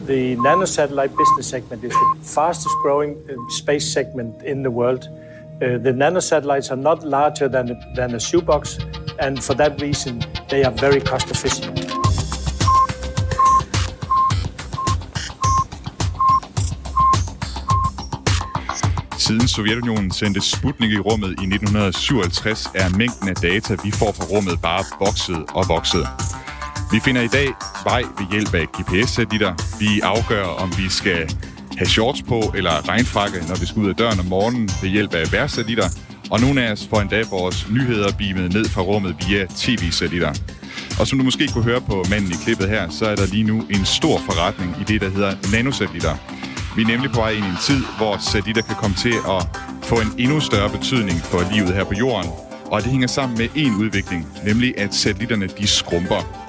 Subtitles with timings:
[0.00, 5.08] The nanosatellite business segment is the fastest growing uh, space segment in the world.
[5.62, 8.78] Uh, the nanosatellites are not larger than a, than a shoebox,
[9.18, 11.80] and for that reason, they are very cost efficient.
[19.18, 24.24] Siden Sovjetunionen sendte Sputnik i rummet i 1957, er mængden af data, vi får fra
[24.24, 26.06] rummet, bare vokset og vokset.
[26.92, 27.48] Vi finder i dag
[27.84, 29.54] vej ved hjælp af GPS-satellitter.
[29.80, 31.30] Vi afgør, om vi skal
[31.78, 35.14] have shorts på eller regnfrakke, når vi skal ud af døren om morgenen ved hjælp
[35.14, 35.88] af vejrsatellitter.
[36.30, 40.32] Og nogle af os får endda vores nyheder beamet ned fra rummet via tv-satellitter.
[41.00, 43.44] Og som du måske kunne høre på manden i klippet her, så er der lige
[43.44, 46.14] nu en stor forretning i det, der hedder nanosatellitter.
[46.76, 49.40] Vi er nemlig på vej ind i en tid, hvor satellitter kan komme til at
[49.82, 52.30] få en endnu større betydning for livet her på jorden.
[52.66, 56.45] Og det hænger sammen med en udvikling, nemlig at satellitterne de skrumper.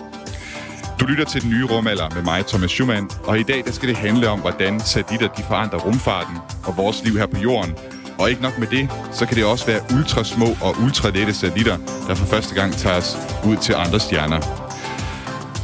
[1.00, 3.90] Du lytter til den nye rumalder med mig, Thomas Schumann, og i dag der skal
[3.90, 7.76] det handle om, hvordan satellitter de forandrer rumfarten og vores liv her på jorden.
[8.20, 11.34] Og ikke nok med det, så kan det også være ultra små og ultra lette
[11.34, 14.42] satellitter, der for første gang tager os ud til andre stjerner.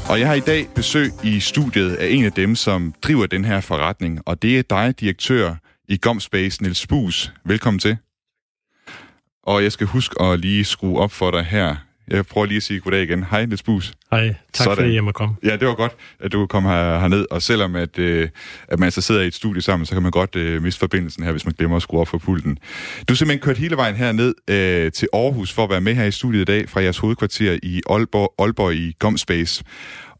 [0.10, 3.46] Og jeg har i dag besøg i studiet af en af dem, som driver den
[3.46, 5.56] her forretning, og det er dig, direktør
[5.90, 7.34] i Gomspace, Niels Bus.
[7.46, 7.98] Velkommen til.
[9.44, 11.76] Og jeg skal huske at lige skrue op for dig her.
[12.08, 13.24] Jeg prøver lige at sige goddag igen.
[13.24, 13.94] Hej, Niels Bus.
[14.12, 14.76] Hej, tak Sådan.
[14.78, 15.36] fordi jeg må komme.
[15.44, 17.26] Ja, det var godt, at du kom her, herned.
[17.32, 18.30] Og selvom at, øh,
[18.68, 21.24] at man så sidder i et studie sammen, så kan man godt øh, miste forbindelsen
[21.24, 22.58] her, hvis man glemmer at skrue op for pulten.
[23.08, 26.06] Du har simpelthen kørt hele vejen herned øh, til Aarhus for at være med her
[26.06, 29.64] i studiet i dag fra jeres hovedkvarter i Aalborg, Aalborg i Gomspace.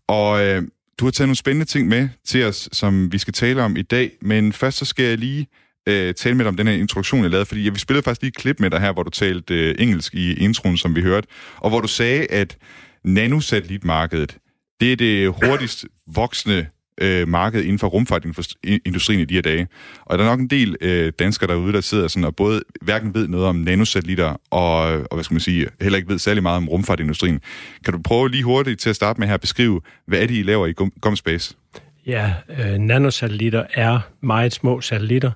[0.08, 0.64] Og øh,
[1.00, 3.82] du har taget nogle spændende ting med til os, som vi skal tale om i
[3.82, 4.12] dag.
[4.22, 5.48] Men først så skal jeg lige
[5.88, 8.22] øh, tale med dig om den her introduktion, jeg lavede, fordi ja, vi spillede faktisk
[8.22, 11.02] lige et klip med dig her, hvor du talte øh, engelsk i introen, som vi
[11.02, 12.58] hørte, og hvor du sagde, at
[13.04, 14.38] nanosatellitmarkedet,
[14.82, 16.66] det er det hurtigst voksende
[17.02, 19.68] øh, marked inden for rumfartindustrien i de her dage.
[20.06, 23.14] Og der er nok en del øh, danskere derude, der sidder sådan og både hverken
[23.14, 26.58] ved noget om nanosatellitter og, og hvad skal man sige, heller ikke ved særlig meget
[26.58, 27.40] om rumfartindustrien.
[27.86, 30.36] Kan du prøve lige hurtigt til at starte med her at beskrive, hvad er det,
[30.36, 31.56] I laver i GomSpace?
[32.06, 35.32] Ja, øh, nanosatellitter er meget små satellitter,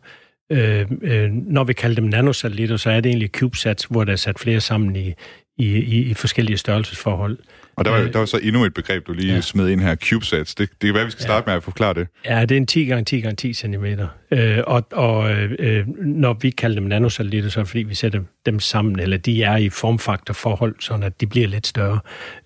[0.52, 4.16] Øh, øh, når vi kalder dem nanosatellitter, så er det egentlig CubeSats, hvor der er
[4.16, 5.14] sat flere sammen i,
[5.58, 7.38] i, i, i forskellige størrelsesforhold.
[7.78, 9.42] Og der var, øh, der var så endnu et begreb, du lige ja.
[9.42, 10.56] smed ind her, CubeSats.
[10.56, 11.52] Det, det kan være, vi skal starte ja.
[11.52, 12.08] med at forklare det.
[12.26, 13.86] Ja, det er en 10 gange 10 gange 10 cm.
[14.32, 18.20] Øh, og og øh, når vi kalder dem nanosatellitter, så er det fordi, vi sætter
[18.46, 22.00] dem sammen, eller de er i formfaktorforhold, så at de bliver lidt større.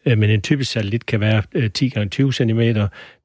[0.06, 2.62] Øh, men en typisk satellit kan være øh, 10 gange 20 cm,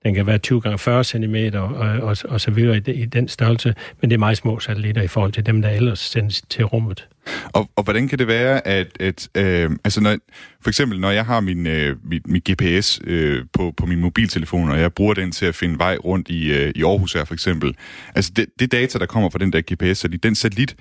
[0.07, 1.69] den kan være 20 gange 40 cm og,
[2.03, 5.07] og, og så videre i, i den størrelse, men det er meget små satellitter i
[5.07, 7.09] forhold til dem, der ellers sendes til rummet.
[7.53, 10.17] Og, og hvordan kan det være, at, at øh, altså når,
[10.63, 14.71] for eksempel når jeg har min, øh, min, min GPS øh, på, på min mobiltelefon,
[14.71, 17.35] og jeg bruger den til at finde vej rundt i, øh, i Aarhus her for
[17.35, 17.77] eksempel,
[18.15, 20.77] altså det, det data, der kommer fra den der GPS, så den satellit,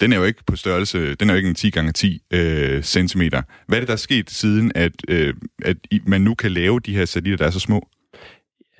[0.00, 2.82] den er jo ikke på størrelse, den er jo ikke en 10 gange 10 øh,
[2.82, 3.42] centimeter.
[3.66, 5.76] Hvad er det, der er sket siden, at, øh, at
[6.06, 7.88] man nu kan lave de her satellitter, der er så små?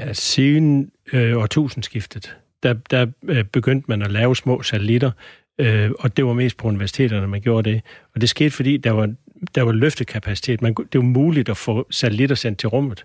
[0.01, 5.11] Ja, siden øh, årtusindskiftet, der, der øh, begyndte man at lave små satellitter,
[5.59, 7.83] øh, og det var mest på universiteterne, man gjorde det.
[8.15, 9.15] Og det skete, fordi der var,
[9.55, 10.63] der var løftekapacitet.
[10.63, 13.05] Man, det var muligt at få satellitter sendt til rummet.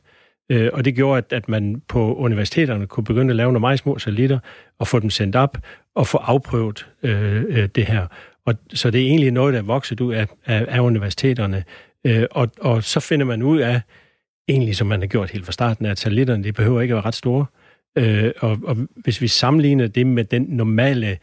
[0.50, 3.80] Øh, og det gjorde, at, at man på universiteterne kunne begynde at lave nogle meget
[3.80, 4.40] små satellitter,
[4.80, 5.58] og få dem sendt op,
[5.96, 8.08] og få afprøvet øh, øh, det her.
[8.46, 11.64] Og, så det er egentlig noget, der er vokset ud af, af, af universiteterne.
[12.06, 13.82] Øh, og, og så finder man ud af,
[14.48, 17.06] egentlig som man har gjort helt fra starten, at satellitterne de behøver ikke at være
[17.06, 17.46] ret store.
[17.98, 21.18] Øh, og, og hvis vi sammenligner det med den normale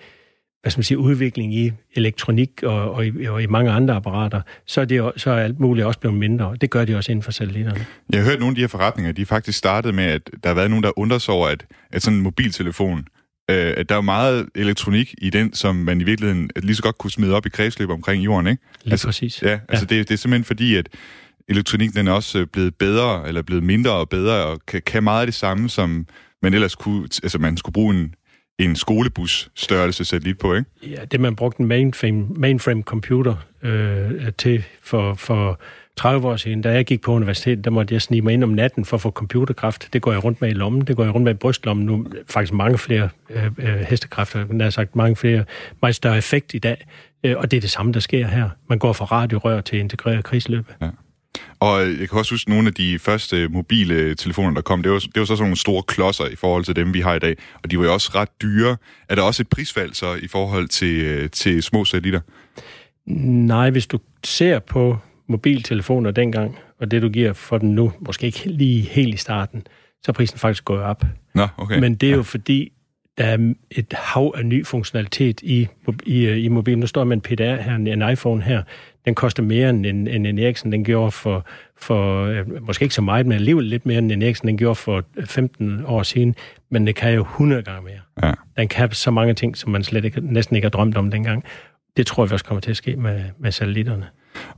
[0.63, 4.41] hvad skal man sige, udvikling i elektronik og, og, i, og i mange andre apparater,
[4.67, 6.57] så er, det, så er alt muligt også blevet mindre.
[6.61, 7.87] Det gør de også inden for satellitterne.
[8.13, 10.55] Jeg har hørt nogle af de her forretninger, de faktisk startede med, at der har
[10.55, 12.99] været nogen, der undrer sig over, at, at sådan en mobiltelefon,
[13.51, 16.99] øh, at der er meget elektronik i den, som man i virkeligheden lige så godt
[16.99, 18.63] kunne smide op i kredsløb omkring jorden, ikke?
[18.85, 19.43] Lige altså, præcis.
[19.43, 19.97] Ja, altså ja.
[19.97, 20.89] Det, det er simpelthen fordi, at
[21.53, 25.03] elektronik den er også øh, blevet bedre, eller blevet mindre og bedre, og kan, kan
[25.03, 26.07] meget af det samme, som
[26.43, 28.15] man ellers kunne, altså man skulle bruge en,
[28.59, 30.71] en skolebus størrelse satellit på, ikke?
[30.83, 35.61] Ja, det man brugte en mainframe, mainframe computer øh, til for, for
[35.97, 38.51] 30 år siden, da jeg gik på universitetet, der måtte jeg snige mig ind om
[38.51, 39.89] natten for at få computerkraft.
[39.93, 42.07] Det går jeg rundt med i lommen, det går jeg rundt med i brystlommen nu.
[42.29, 45.45] Faktisk mange flere øh, øh, hestekræfter, der har sagt mange flere,
[45.83, 46.87] meget større effekt i dag.
[47.25, 48.51] Øh, og det er det samme, der sker her.
[48.69, 50.67] Man går fra radiorør til integreret krigsløb.
[50.81, 50.89] Ja.
[51.63, 54.99] Og jeg kan også huske, nogle af de første mobile telefoner, der kom, det var,
[54.99, 57.37] det var så sådan nogle store klodser i forhold til dem, vi har i dag.
[57.63, 58.77] Og de var jo også ret dyre.
[59.09, 62.21] Er der også et prisfald så i forhold til, til små satellitter?
[63.07, 64.99] Nej, hvis du ser på
[65.29, 69.63] mobiltelefoner dengang, og det du giver for dem nu, måske ikke lige helt i starten,
[70.03, 71.05] så er prisen faktisk gået op.
[71.35, 71.79] Nå, okay.
[71.79, 72.73] Men det er jo fordi,
[73.19, 75.69] der er et hav af ny funktionalitet i,
[76.07, 76.81] i, i mobilen.
[76.81, 78.63] Nu står man en PDR her, en iPhone her,
[79.05, 80.73] den koster mere end en, end en Ericsson.
[80.73, 81.47] Den gjorde for,
[81.77, 84.49] for øh, måske ikke så meget, men alligevel lidt mere end en Ericsson.
[84.49, 86.35] Den gjorde for 15 år siden,
[86.71, 88.29] men det kan jo 100 gange mere.
[88.29, 88.33] Ja.
[88.57, 91.45] Den kan så mange ting, som man slet ikke, næsten ikke har drømt om dengang.
[91.97, 94.07] Det tror jeg også kommer til at ske med, med satellitterne.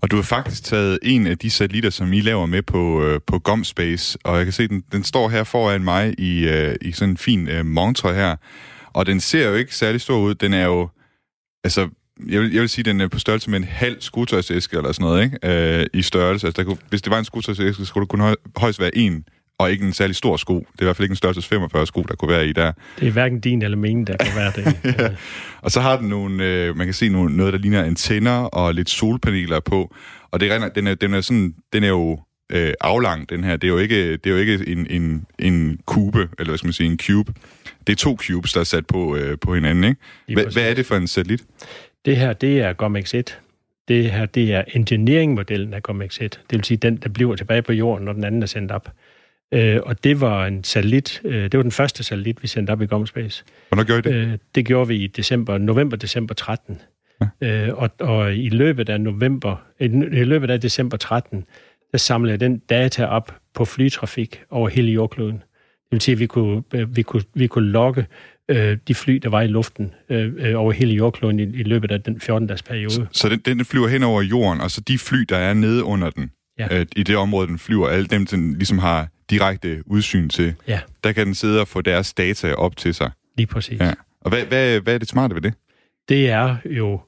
[0.01, 3.21] Og du har faktisk taget en af de satellitter, som I laver med på, øh,
[3.27, 6.93] på GomSpace, og jeg kan se, den, den står her foran mig i, øh, i
[6.93, 8.37] sådan en fin øh, montre her,
[8.93, 10.35] og den ser jo ikke særlig stor ud.
[10.35, 10.89] Den er jo,
[11.65, 11.89] altså,
[12.29, 15.05] jeg vil, jeg vil sige, den er på størrelse med en halv skotøjsæske eller sådan
[15.05, 15.79] noget, ikke?
[15.81, 16.47] Øh, i størrelse.
[16.47, 18.97] Altså, der kunne, hvis det var en skotøjsæske, så skulle det kun høj, højst være
[18.97, 19.25] en
[19.59, 20.55] og ikke en særlig stor sko.
[20.55, 22.73] Det er i hvert fald ikke en størrelse 45 sko, der kunne være i der.
[23.01, 24.79] Det er hverken din eller min, der kan være det.
[25.01, 25.09] ja.
[25.63, 28.75] Og så har den nogle, øh, man kan se nogle, noget, der ligner antenner og
[28.75, 29.95] lidt solpaneler på.
[30.31, 32.21] Og det er, den, er, den er sådan, den er jo
[32.53, 33.57] øh, aflang, den her.
[33.57, 36.67] Det er jo ikke, det er jo ikke en, en, en kube, eller hvad skal
[36.67, 37.33] man sige, en cube.
[37.87, 40.43] Det er to cubes, der er sat på, øh, på hinanden, ikke?
[40.43, 41.45] Hva, hvad er det for en satellit?
[42.05, 43.41] Det her, det er GOMX 1.
[43.89, 46.41] Det her, det er engineering-modellen af GOMX 1.
[46.51, 48.93] Det vil sige, den, der bliver tilbage på jorden, når den anden er sendt op.
[49.55, 52.83] Øh, og det var en satellit, øh, det var den første satellit, vi sendte op
[52.83, 53.45] i GomSpace.
[53.69, 54.27] Hvornår gjorde I det?
[54.27, 56.81] Øh, det gjorde vi i december, november-december 13.
[57.21, 57.67] Ja.
[57.67, 61.45] Øh, og, og i løbet af november, i, i løbet af december 13,
[61.93, 65.37] der samlede jeg den data op på flytrafik over hele jordkloden.
[65.37, 68.07] Det vil sige, at vi kunne, øh, vi kunne, vi kunne logge
[68.49, 71.91] øh, de fly, der var i luften øh, øh over hele jordkloden i, i løbet
[71.91, 72.91] af den 14-dages periode.
[72.91, 75.85] Så, så den, den flyver hen over jorden, og så de fly, der er nede
[75.85, 76.79] under den, ja.
[76.79, 80.81] øh, i det område, den flyver, alle dem, den ligesom har direkte udsyn til, ja.
[81.05, 83.11] der kan den sidde og få deres data op til sig.
[83.37, 83.81] Lige præcis.
[83.81, 83.93] Ja.
[84.21, 85.55] Og hvad, hvad, hvad er det smarte ved det?
[86.09, 87.01] Det er jo...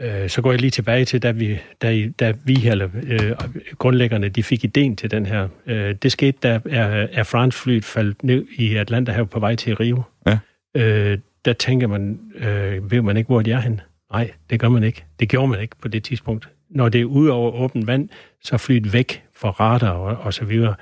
[0.00, 3.32] Øh, så går jeg lige tilbage til, da vi, da, da vi eller øh,
[3.78, 5.48] grundlæggerne, de fik ideen til den her.
[5.66, 10.02] Øh, det skete, da Air, France-flyet faldt ned i Atlanta her på vej til Rio.
[10.74, 13.80] Øh, der tænker man, øh, ved man ikke, hvor de er hen?
[14.12, 15.04] Nej, det gør man ikke.
[15.20, 16.48] Det gjorde man ikke på det tidspunkt.
[16.70, 18.08] Når det er ude over åbent vand,
[18.42, 20.74] så flyet væk fra radar og, og så videre.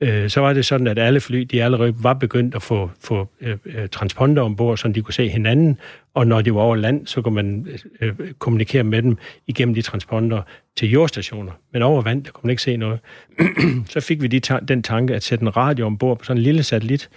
[0.00, 3.28] Øh, så var det sådan, at alle fly, de allerede var begyndt at få, få
[3.40, 5.78] øh, øh transponder ombord, så de kunne se hinanden,
[6.14, 7.66] og når de var over land, så kunne man
[8.00, 9.16] øh, øh, kommunikere med dem
[9.46, 10.42] igennem de transponder
[10.76, 11.52] til jordstationer.
[11.72, 13.00] Men over vand, der kunne man ikke se noget.
[13.94, 16.42] så fik vi de ta- den tanke at sætte en radio ombord på sådan en
[16.42, 17.10] lille satellit.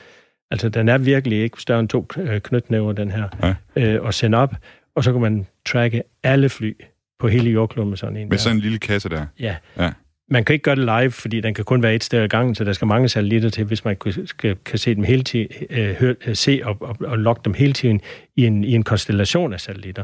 [0.51, 2.05] Altså, den er virkelig ikke større end to
[2.43, 3.55] knytnæver, den her.
[3.75, 3.93] Ja.
[3.95, 4.55] Øh, og sende op,
[4.95, 6.73] og så kunne man tracke alle fly
[7.19, 8.23] på hele jordkloden med sådan en.
[8.23, 8.37] Med der.
[8.37, 9.25] sådan en lille kasse der?
[9.39, 9.55] Ja.
[9.79, 9.91] ja.
[10.29, 12.55] Man kan ikke gøre det live, fordi den kan kun være et sted ad gangen,
[12.55, 13.95] så der skal mange satellitter til, hvis man
[14.39, 17.53] kan, kan se dem hele tiden, øh, hør, øh, se og, og, og logge dem
[17.53, 18.01] hele tiden
[18.35, 20.03] i en, i en konstellation af satellitter.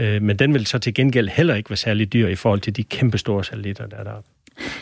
[0.00, 2.76] Øh, men den vil så til gengæld heller ikke være særlig dyr i forhold til
[2.76, 4.28] de kæmpe store satellitter, der er deroppe.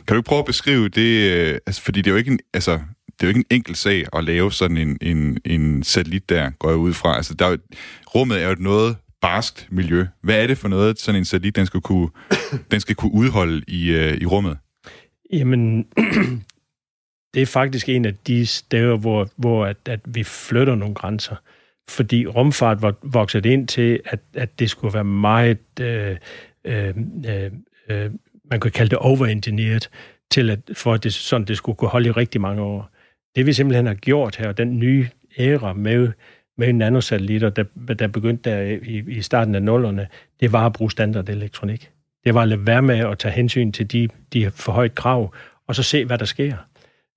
[0.07, 2.81] Kan du prøve at beskrive det, øh, altså, fordi det er jo ikke en, altså,
[3.21, 6.51] det er jo ikke en enkel sag at lave sådan en, en, en satellit der,
[6.51, 7.17] går jeg ud fra.
[7.17, 7.57] Altså, der er,
[8.15, 10.07] rummet er jo et noget barskt miljø.
[10.23, 12.09] Hvad er det for noget, sådan en satellit, den skal kunne,
[12.71, 14.59] den skal kunne udholde i, øh, i rummet?
[15.33, 15.87] Jamen,
[17.35, 21.37] det er faktisk en af de steder, hvor, hvor at, at vi flytter nogle grænser.
[21.89, 26.17] Fordi rumfart var vokset ind til, at, at det skulle være meget, øh,
[26.65, 26.95] øh,
[27.89, 28.11] øh,
[28.51, 29.91] man kunne kalde det overengineeret,
[30.31, 32.92] til at, for at det, sådan, det skulle kunne holde i rigtig mange år.
[33.37, 35.09] Det vi simpelthen har gjort her, den nye
[35.39, 36.13] æra med,
[36.59, 40.09] med nanosatellitter, der, der begyndte der i, i starten af nullerne,
[40.41, 41.91] det var at bruge standard elektronik.
[42.25, 45.35] Det var at lade være med at tage hensyn til de, de for højt krav,
[45.67, 46.57] og så se, hvad der sker.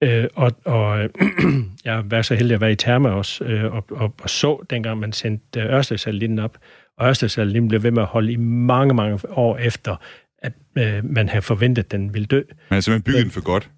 [0.03, 1.09] Øh, og og
[1.85, 4.99] jeg var så heldig at være i Therma også, øh, og, og, og så, dengang
[4.99, 6.57] man sendte Ørsted-satellitten op,
[6.97, 9.95] og Ørsted-satellitten blev ved med at holde i mange, mange år efter,
[10.37, 12.41] at øh, man havde forventet, at den ville dø.
[12.47, 13.69] Man har simpelthen bygget den for godt?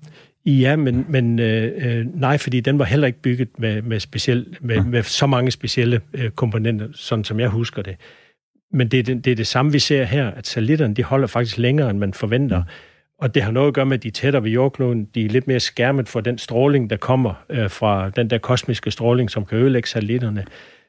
[0.45, 4.57] Ja, men, men øh, øh, nej, fordi den var heller ikke bygget med, med, speciel,
[4.61, 4.83] med, ja.
[4.83, 7.95] med så mange specielle øh, komponenter, sådan som jeg husker det.
[8.71, 11.27] Men det er det, det er det samme, vi ser her, at satellitterne de holder
[11.27, 12.57] faktisk længere, end man forventer.
[12.57, 12.69] Mm.
[13.19, 15.07] Og det har noget at gøre med, at de er tættere ved jordkloden.
[15.15, 18.91] De er lidt mere skærmet for den stråling, der kommer øh, fra den der kosmiske
[18.91, 20.45] stråling, som kan ødelægge satellitterne.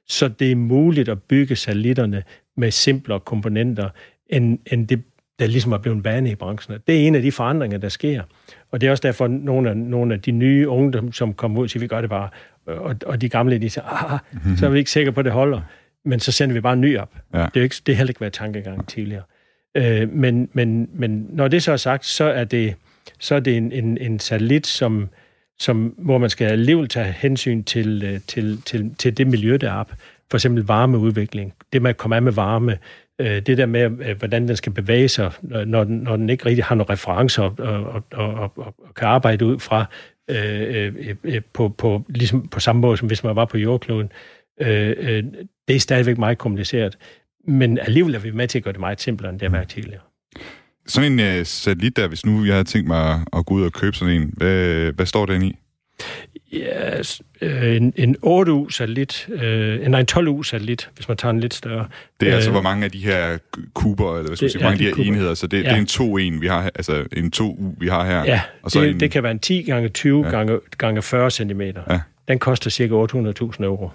[0.08, 2.22] Så det er muligt at bygge satellitterne
[2.56, 3.88] med simplere komponenter,
[4.30, 5.02] end, end det,
[5.38, 6.78] der ligesom er blevet vane i branchen.
[6.86, 8.22] Det er en af de forandringer, der sker.
[8.70, 11.68] Og det er også derfor, nogle af, nogle af de nye unge, som kommer ud,
[11.68, 12.28] siger, vi gør det bare.
[12.66, 14.56] Og, og de gamle, de siger, ah, mm-hmm.
[14.56, 15.60] så er vi ikke sikre på, at det holder
[16.08, 17.16] men så sender vi bare en ny op.
[17.34, 17.46] Ja.
[17.54, 19.22] Det, er ikke, det har heller ikke været tankegang tidligere.
[19.74, 22.74] Øh, men, men, men når det så er sagt, så er det,
[23.18, 25.08] så er det en, en, en satellit, som,
[25.58, 29.70] som, hvor man skal alligevel tage hensyn til, øh, til, til, til det miljø, der
[29.70, 29.92] er op.
[30.30, 31.54] For eksempel varmeudvikling.
[31.72, 32.78] Det med at komme af med varme.
[33.20, 36.46] Øh, det der med, øh, hvordan den skal bevæge sig, når den, når den ikke
[36.46, 40.94] rigtig har nogle referencer og, og, og, og, og kan arbejde ud fra, øh øh,
[40.98, 44.12] øh, øh, på, på, ligesom på samme måde, som hvis man var på jordkloden.
[44.60, 45.24] Øh, øh,
[45.68, 46.98] det er stadigvæk meget kompliceret.
[47.48, 49.68] Men alligevel er vi med til at gøre det meget simplere, end det har været
[49.68, 50.00] tidligere.
[50.86, 53.72] Sådan en uh, satellit der, hvis nu jeg har tænkt mig at gå ud og
[53.72, 55.56] købe sådan en, hvad, hvad står den i?
[56.52, 56.98] Ja,
[57.40, 61.88] øh, en, en 8U-satellit, øh, nej, en 12U-satellit, hvis man tager en lidt større.
[62.20, 63.38] Det er altså, øh, hvor mange af de her
[63.74, 65.08] kuber, eller hvad skal det, sige, hvor mange af de her kuber.
[65.08, 65.62] enheder, så det, ja.
[65.62, 68.24] det er en 2-1, vi har altså en 2U, vi har her.
[68.24, 70.30] Ja, og så det, en, det kan være en 10 gange 20 ja.
[70.30, 71.60] gange, gange 40 cm.
[71.60, 72.00] Ja.
[72.28, 73.90] Den koster cirka 800.000 euro.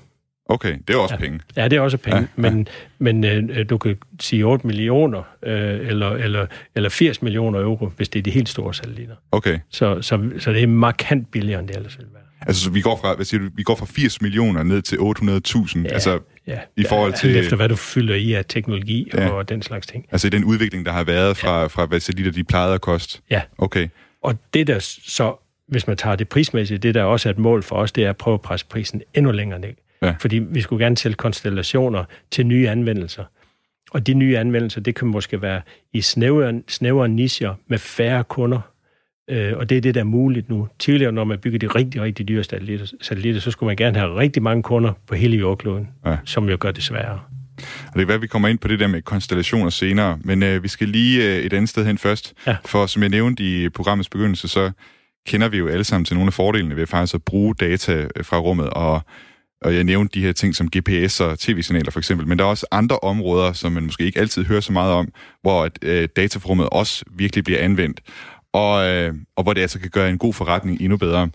[0.45, 1.19] Okay, det er også ja.
[1.19, 1.39] penge.
[1.55, 3.11] Ja, det er også penge, ja, men, ja.
[3.11, 6.45] men øh, du kan sige 8 millioner øh, eller, eller,
[6.75, 9.15] eller 80 millioner euro, hvis det er de helt store satellitter.
[9.31, 9.59] Okay.
[9.69, 12.23] Så, så, så det er markant billigere, end det ellers ville være.
[12.47, 15.83] Altså, vi går fra, hvad siger du, vi går fra 80 millioner ned til 800.000,
[15.83, 17.35] ja, altså ja, i forhold til...
[17.35, 19.29] efter hvad du fylder i af teknologi ja.
[19.29, 20.05] og den slags ting.
[20.11, 21.67] Altså i den udvikling, der har været fra, ja.
[21.67, 23.19] fra hvad satellitter de plejede at koste?
[23.29, 23.41] Ja.
[23.57, 23.87] Okay.
[24.23, 25.35] Og det der så,
[25.67, 28.09] hvis man tager det prismæssigt, det der også er et mål for os, det er
[28.09, 29.73] at prøve at presse prisen endnu længere ned.
[30.03, 30.15] Ja.
[30.19, 33.23] Fordi vi skulle gerne sælge konstellationer til nye anvendelser.
[33.91, 35.61] Og de nye anvendelser, det kan måske være
[35.93, 38.59] i snævere, snævere nischer med færre kunder.
[39.29, 40.67] Øh, og det er det, der er muligt nu.
[40.79, 44.15] Tidligere, når man bygger de rigtig, rigtig dyre satellitter, satellitter så skulle man gerne have
[44.15, 46.17] rigtig mange kunder på hele jordkloden, ja.
[46.25, 47.19] som jo gør det sværere.
[47.87, 50.63] Og det er hvad vi kommer ind på det der med konstellationer senere, men øh,
[50.63, 52.33] vi skal lige øh, et andet sted hen først.
[52.47, 52.55] Ja.
[52.65, 54.71] For som jeg nævnte i programmets begyndelse, så
[55.27, 58.37] kender vi jo alle sammen til nogle af fordelene ved faktisk at bruge data fra
[58.37, 59.01] rummet, og
[59.63, 62.49] og jeg nævnte de her ting som GPS og tv-signaler for eksempel, men der er
[62.49, 66.69] også andre områder, som man måske ikke altid hører så meget om, hvor øh, dataforummet
[66.69, 68.01] også virkelig bliver anvendt,
[68.53, 71.29] og, øh, og hvor det altså kan gøre en god forretning endnu bedre.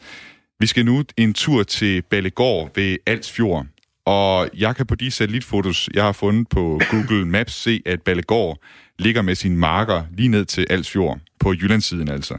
[0.61, 3.66] Vi skal nu en tur til Ballegård ved Alsfjord,
[4.06, 8.58] og jeg kan på de satellitfotos, jeg har fundet på Google Maps, se, at Ballegård
[8.99, 12.38] ligger med sine marker lige ned til Alsfjord, på Jyllandssiden altså.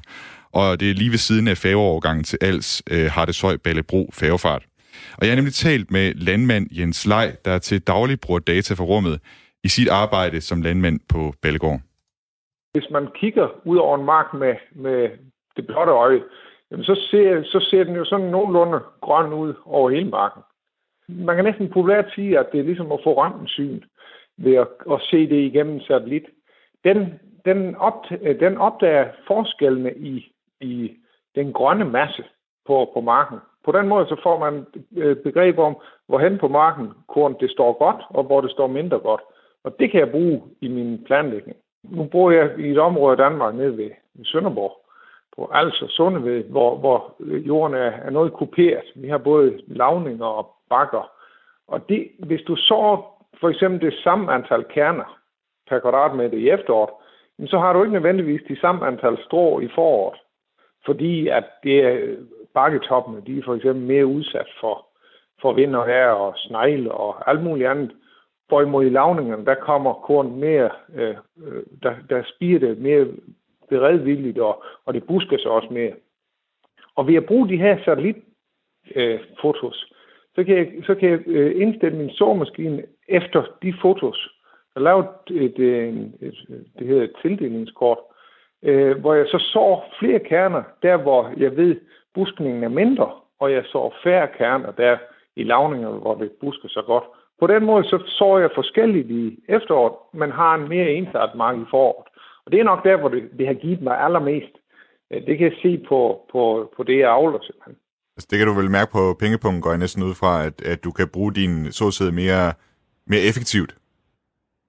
[0.52, 4.10] Og det er lige ved siden af færgeovergangen til Als, øh, har det Søj Ballebro
[4.14, 4.64] færgefart.
[5.20, 8.84] Og jeg har nemlig talt med landmand Jens Lej, der til daglig bruger data fra
[8.84, 9.16] rummet
[9.64, 11.80] i sit arbejde som landmand på Ballegård.
[12.74, 15.10] Hvis man kigger ud over en mark med, med
[15.56, 16.24] det blotte øje,
[16.72, 20.42] jamen så, ser, så ser den jo sådan nogenlunde grøn ud over hele marken.
[21.08, 23.82] Man kan næsten populært sige, at det er ligesom at få røntgensyn
[24.38, 26.26] ved at, at se det igennem satellit.
[26.84, 30.92] Den, den, opdager, den opdager forskellene i, i
[31.36, 32.24] den grønne masse
[32.68, 33.38] på, på marken.
[33.70, 34.66] På den måde så får man
[34.98, 39.00] øh, begreb om, hvorhen på marken korn det står godt, og hvor det står mindre
[39.00, 39.22] godt.
[39.64, 41.58] Og det kan jeg bruge i min planlægning.
[41.84, 43.90] Nu bor jeg i et område af Danmark nede ved
[44.24, 44.86] Sønderborg,
[45.36, 48.86] på altså Sundeved, hvor, hvor jorden er, er noget kuperet.
[48.96, 51.12] Vi har både lavninger og bakker.
[51.68, 53.04] Og det, hvis du så
[53.40, 55.20] for eksempel det samme antal kerner
[55.70, 56.90] per kvadratmeter i efteråret,
[57.50, 60.20] så har du ikke nødvendigvis de samme antal strå i foråret.
[60.86, 62.16] Fordi at det er
[62.60, 64.76] bakketoppene, de er for eksempel mere udsat for,
[65.42, 67.92] for vind og vejr og snegle og alt muligt andet.
[68.48, 73.08] Hvorimod i lavningerne, der kommer korn mere, øh, øh der, der spiger det mere
[73.70, 75.94] beredvilligt, og, og det busker sig også mere.
[76.96, 79.96] Og ved at bruge de her satellitfotos, øh,
[80.36, 84.30] så kan jeg, så kan jeg øh, indstille min såmaskine efter de fotos.
[84.76, 87.98] Jeg lavet et, øh, et, et, et, det hedder et tildelingskort,
[88.64, 91.76] øh, hvor jeg så så flere kerner, der hvor jeg ved,
[92.20, 93.10] buskningen er mindre,
[93.40, 94.98] og jeg så færre kerner der
[95.36, 97.04] i lavninger, hvor det busker så godt.
[97.40, 101.56] På den måde så så jeg forskelligt i efteråret, men har en mere ensart mark
[101.58, 102.08] i foråret.
[102.46, 104.54] Og det er nok der, hvor det, det har givet mig allermest.
[105.12, 106.00] Øh, det kan jeg se på,
[106.32, 106.42] på,
[106.76, 107.76] på det, jeg avler simpelthen.
[108.16, 110.84] Altså, det kan du vel mærke på pengepunkten, går jeg næsten ud fra, at, at
[110.84, 112.46] du kan bruge din såsæde mere,
[113.12, 113.72] mere effektivt.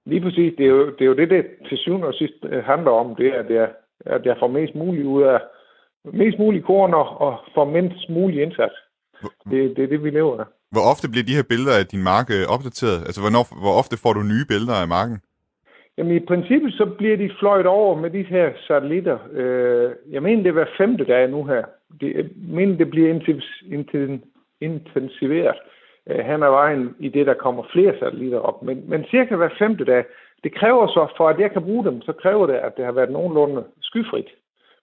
[0.05, 0.53] Lige præcis.
[0.57, 3.15] Det er, jo, det er jo det, det til syvende og sidst øh, handler om.
[3.15, 3.69] Det er, at jeg,
[4.05, 5.39] at jeg får mest muligt ud af,
[6.05, 8.73] mest muligt korn og, og får mindst mulig indsats.
[9.49, 10.45] Det, det er det, vi lever af.
[10.71, 12.99] Hvor ofte bliver de her billeder af din mark øh, opdateret?
[13.07, 15.17] Altså, hvornår, hvor ofte får du nye billeder af marken?
[15.97, 19.17] Jamen, i princippet så bliver de fløjt over med de her satellitter.
[19.31, 21.63] Øh, jeg mener, det er hver femte dag nu her.
[22.01, 23.09] Det, jeg mener, det bliver
[24.61, 25.57] intensiveret
[26.07, 28.63] øh, hen ad vejen i det, der kommer flere satellitter op.
[28.63, 30.03] Men, men cirka hver femte dag.
[30.43, 32.91] Det kræver så, for at jeg kan bruge dem, så kræver det, at det har
[32.91, 34.29] været nogenlunde skyfrit.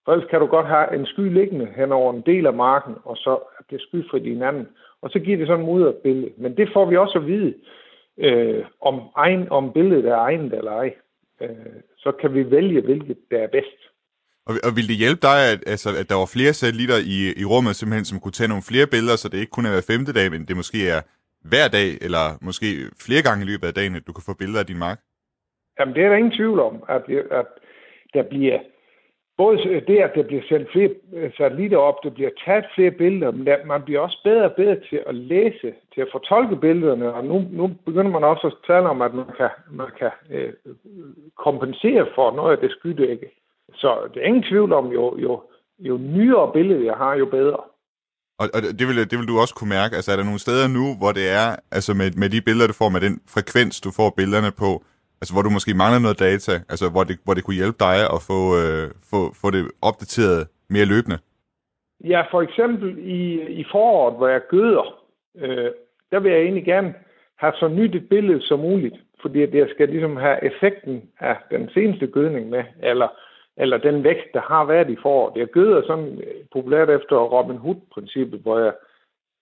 [0.08, 2.94] For ellers kan du godt have en sky liggende hen over en del af marken,
[3.04, 4.68] og så er det skyfrit i en anden.
[5.02, 6.32] Og så giver det sådan en mudderbillede.
[6.36, 7.54] Men det får vi også at vide,
[8.18, 10.94] øh, om, egen, om billedet er egnet eller ej.
[11.40, 11.48] Øh,
[11.96, 13.80] så kan vi vælge, hvilket der er bedst.
[14.46, 17.44] Og, og vil det hjælpe dig, at, altså, at der var flere satellitter i, i
[17.52, 20.12] rummet, simpelthen, som kunne tage nogle flere billeder, så det ikke kun er hver femte
[20.18, 21.00] dag, men det måske er
[21.52, 22.66] hver dag, eller måske
[23.06, 24.98] flere gange i løbet af dagen, at du kan få billeder af din mark?
[25.78, 27.02] Jamen, det er der ingen tvivl om, at,
[27.40, 27.48] at
[28.14, 28.58] der bliver
[29.38, 29.56] både
[29.90, 33.48] det, at der bliver sendt flere øh, satellitter op, der bliver taget flere billeder, men
[33.64, 37.36] man bliver også bedre og bedre til at læse, til at fortolke billederne, og nu,
[37.50, 40.52] nu begynder man også at tale om, at man kan, man kan øh,
[41.44, 43.28] kompensere for noget af det skydække.
[43.74, 45.42] Så det er ingen tvivl om, jo, jo,
[45.78, 47.60] jo nyere billede jeg har, jo bedre.
[48.40, 49.96] Og, og det, vil, det vil du også kunne mærke.
[49.96, 52.72] Altså er der nogle steder nu, hvor det er, altså med, med de billeder, du
[52.72, 54.70] får, med den frekvens, du får billederne på,
[55.20, 57.96] altså hvor du måske mangler noget data, altså hvor det, hvor det kunne hjælpe dig
[58.16, 61.18] at få, øh, få, få det opdateret mere løbende?
[62.04, 63.22] Ja, for eksempel i,
[63.60, 64.86] i foråret, hvor jeg gøder,
[65.36, 65.70] øh,
[66.10, 66.94] der vil jeg egentlig gerne
[67.38, 71.36] have så nyt et billede som muligt, fordi at jeg skal ligesom have effekten af
[71.50, 73.08] den seneste gødning med, eller
[73.62, 75.36] eller den vækst, der har været i foråret.
[75.36, 78.72] Jeg gøder sådan øh, populært efter Robin Hood-princippet, hvor jeg,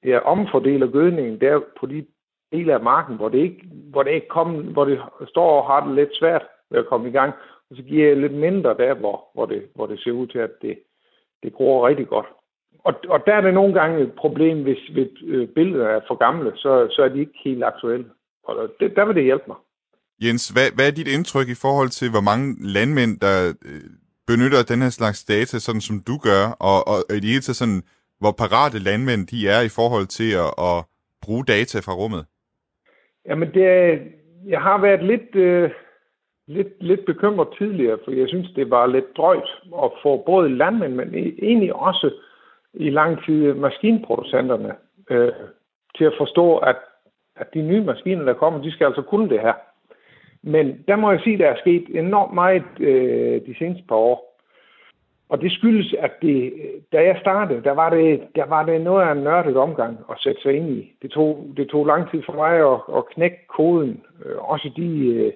[0.05, 2.07] jeg omfordeler gødningen der på de
[2.53, 5.87] dele af marken, hvor det ikke, hvor det ikke kom, hvor det står og har
[5.87, 7.33] det lidt svært ved at komme i gang.
[7.71, 10.39] Og så giver jeg lidt mindre der, hvor, hvor, det, hvor det ser ud til,
[10.39, 10.79] at det,
[11.43, 12.27] det gror rigtig godt.
[12.85, 16.15] Og, og der er det nogle gange et problem, hvis, hvis øh, billederne er for
[16.15, 18.07] gamle, så, så er de ikke helt aktuelle.
[18.45, 19.57] Og det, der vil det hjælpe mig.
[20.23, 23.81] Jens, hvad, hvad er dit indtryk i forhold til, hvor mange landmænd, der øh,
[24.27, 27.57] benytter den her slags data, sådan som du gør, og, og i det hele taget
[27.57, 27.83] sådan,
[28.21, 30.85] hvor parate landmænd de er i forhold til at, at
[31.23, 32.27] bruge data fra rummet?
[33.29, 33.99] Jamen, det er,
[34.47, 35.71] jeg har været lidt, øh,
[36.47, 39.51] lidt, lidt bekymret tidligere, for jeg synes, det var lidt drøjt
[39.85, 42.11] at få både landmænd, men e- egentlig også
[42.75, 44.75] i lang tid maskinproducenterne
[45.11, 45.33] øh,
[45.97, 46.77] til at forstå, at,
[47.37, 49.55] at de nye maskiner, der kommer, de skal altså kunne det her.
[50.43, 53.97] Men der må jeg sige, at der er sket enormt meget øh, de seneste par
[53.97, 54.36] år.
[55.29, 56.53] Og det skyldes, at det,
[56.93, 60.17] da jeg startede, der var, det, der var det noget af en nørdet omgang at
[60.21, 60.93] sætte sig ind i.
[61.03, 64.03] Det tog, det tog lang tid for mig at, at knække koden.
[64.25, 65.33] Øh, også de, øh,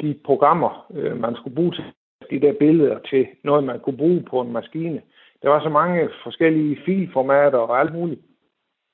[0.00, 1.84] de programmer, øh, man skulle bruge til
[2.30, 5.02] de der billeder til noget, man kunne bruge på en maskine.
[5.42, 8.20] Der var så mange forskellige filformater og alt muligt,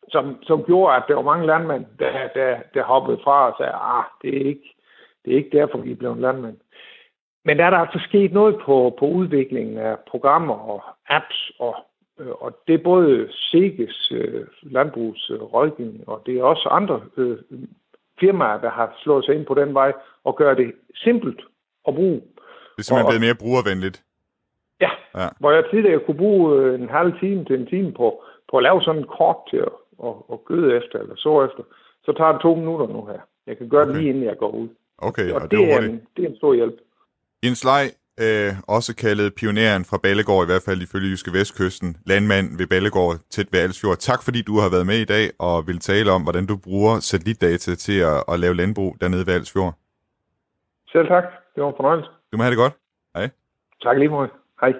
[0.09, 3.73] som, som gjorde, at der var mange landmænd, der, der, der hoppede fra og sagde,
[3.73, 4.75] ah, det er ikke,
[5.25, 6.57] det er ikke derfor, vi er blevet landmænd.
[7.49, 11.75] Men der er der altså sket noget på, på udviklingen af programmer og apps, og,
[12.19, 17.39] øh, og det er både SEGES øh, landbrugsrådgivning, øh, og det er også andre øh,
[18.21, 19.93] firmaer, der har slået sig ind på den vej
[20.25, 21.41] og gør det simpelt
[21.89, 22.21] at bruge.
[22.21, 24.03] Det er simpelthen blevet mere brugervenligt.
[24.81, 28.23] Ja, ja, hvor jeg tidligere kunne bruge øh, en halv time til en time på,
[28.51, 29.75] på at lave sådan en kort til at,
[30.07, 31.63] at, at gøde efter, eller så efter,
[32.05, 33.21] så tager det to minutter nu her.
[33.47, 33.93] Jeg kan gøre okay.
[33.93, 34.69] det lige inden jeg går ud.
[34.99, 36.79] Okay, og, og det, det, er en, det er en stor hjælp.
[37.45, 37.85] Jens Lej,
[38.21, 43.17] øh, også kaldet pioneren fra Ballegård, i hvert fald ifølge Jyske Vestkysten, landmand ved Ballegård,
[43.31, 43.97] tæt ved Alsfjord.
[43.97, 47.01] Tak fordi du har været med i dag og vil tale om, hvordan du bruger
[47.01, 49.75] satellitdata til at, at lave landbrug dernede ved Alsfjord.
[50.93, 51.25] Selv tak.
[51.55, 52.11] Det var en fornøjelse.
[52.33, 52.75] Du må have det godt.
[53.17, 53.29] Hej.
[53.83, 54.31] Tak lige meget.
[54.61, 54.73] Hej.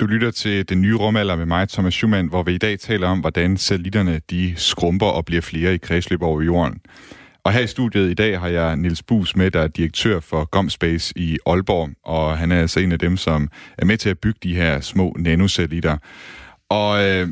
[0.00, 3.08] Du lytter til Den Nye Rumalder med mig, Thomas Schumann, hvor vi i dag taler
[3.08, 6.80] om, hvordan satellitterne de skrumper og bliver flere i kredsløb over jorden.
[7.46, 10.44] Og her i studiet i dag har jeg Nils Bus med, der er direktør for
[10.44, 14.18] Gomspace i Aalborg, og han er altså en af dem, som er med til at
[14.18, 15.96] bygge de her små nanosatellitter.
[16.70, 17.28] Og øh,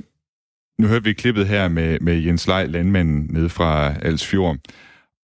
[0.79, 4.57] nu hørte vi klippet her med, med Jens Lej, landmanden nede fra Alsfjord.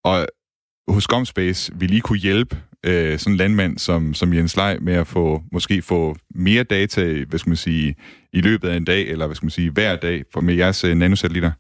[0.05, 0.27] Og
[0.89, 4.95] hos Gomspace vil I kunne hjælpe øh, sådan en landmand som, som Jens Lej med
[4.95, 7.95] at få, måske få mere data, hvad skal man sige,
[8.33, 10.85] i løbet af en dag, eller hvad skal man sige, hver dag for med jeres
[10.85, 11.53] øh, nanosatellitter?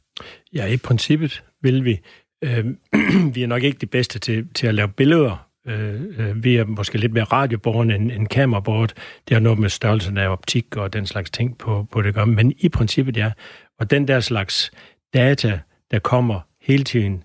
[0.52, 2.00] Ja, i princippet vil vi.
[2.44, 2.64] Øh,
[3.34, 5.46] vi er nok ikke de bedste til, til at lave billeder.
[5.66, 8.96] Øh, øh vi er måske lidt mere radioborgerne end, end kamerabordet.
[9.28, 12.24] Det har noget med størrelsen af optik og den slags ting på, på det gør.
[12.24, 13.32] Men i princippet ja.
[13.78, 14.70] Og den der slags
[15.14, 17.24] data, der kommer hele tiden,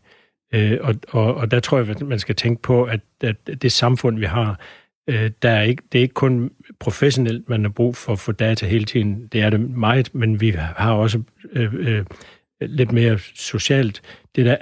[0.53, 3.71] øh, og, og, og der tror jeg, at man skal tænke på, at, at det
[3.71, 4.59] samfund, vi har,
[5.09, 8.31] øh, der er ikke, det er ikke kun professionelt, man har brug for at få
[8.31, 9.27] data hele tiden.
[9.27, 12.05] Det er det meget, men vi har også øh, øh,
[12.61, 14.01] lidt mere socialt.
[14.35, 14.57] Det der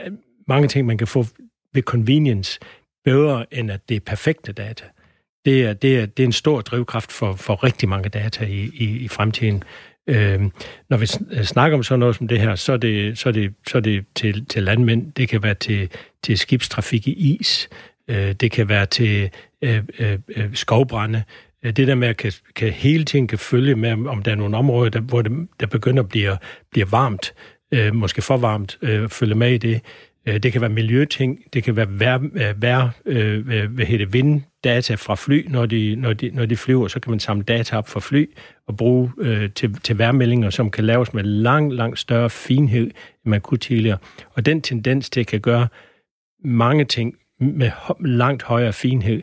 [0.48, 1.26] mange ting, man kan få
[1.74, 2.60] ved convenience,
[3.06, 4.86] bedre end at det er perfekte data.
[5.46, 8.70] Det er, det er, det er en stor drivkraft for, for rigtig mange data i,
[8.74, 9.64] i, i fremtiden.
[10.08, 10.42] Øh,
[10.90, 13.34] når vi øh, snakker om sådan noget som det her, så er det, så er
[13.34, 15.90] det, så er det til, til landmænd, det kan være til,
[16.24, 17.70] til skibstrafik i is,
[18.08, 19.30] øh, det kan være til
[19.62, 21.24] øh, øh, øh skovbrænde,
[21.64, 24.36] øh, det der med at kan, kan hele tiden kan følge med, om der er
[24.36, 26.38] nogle områder, der, hvor det, der begynder at blive,
[26.72, 27.34] blive varmt,
[27.74, 29.82] øh, måske for varmt, øh, følge med i det.
[30.26, 34.14] Øh, det kan være miljøting, det kan være vær, øh, vær øh, hvad hedder det,
[34.14, 37.78] vinddata fra fly, når de, når, de, når de flyver, så kan man samle data
[37.78, 38.30] op fra fly
[38.68, 42.92] og bruge øh, til, til værmeldinger, som kan laves med lang, lang større finhed, end
[43.26, 43.98] man kunne tidligere.
[44.34, 45.68] Og den tendens til at kan gøre
[46.44, 49.22] mange ting med langt højere finhed,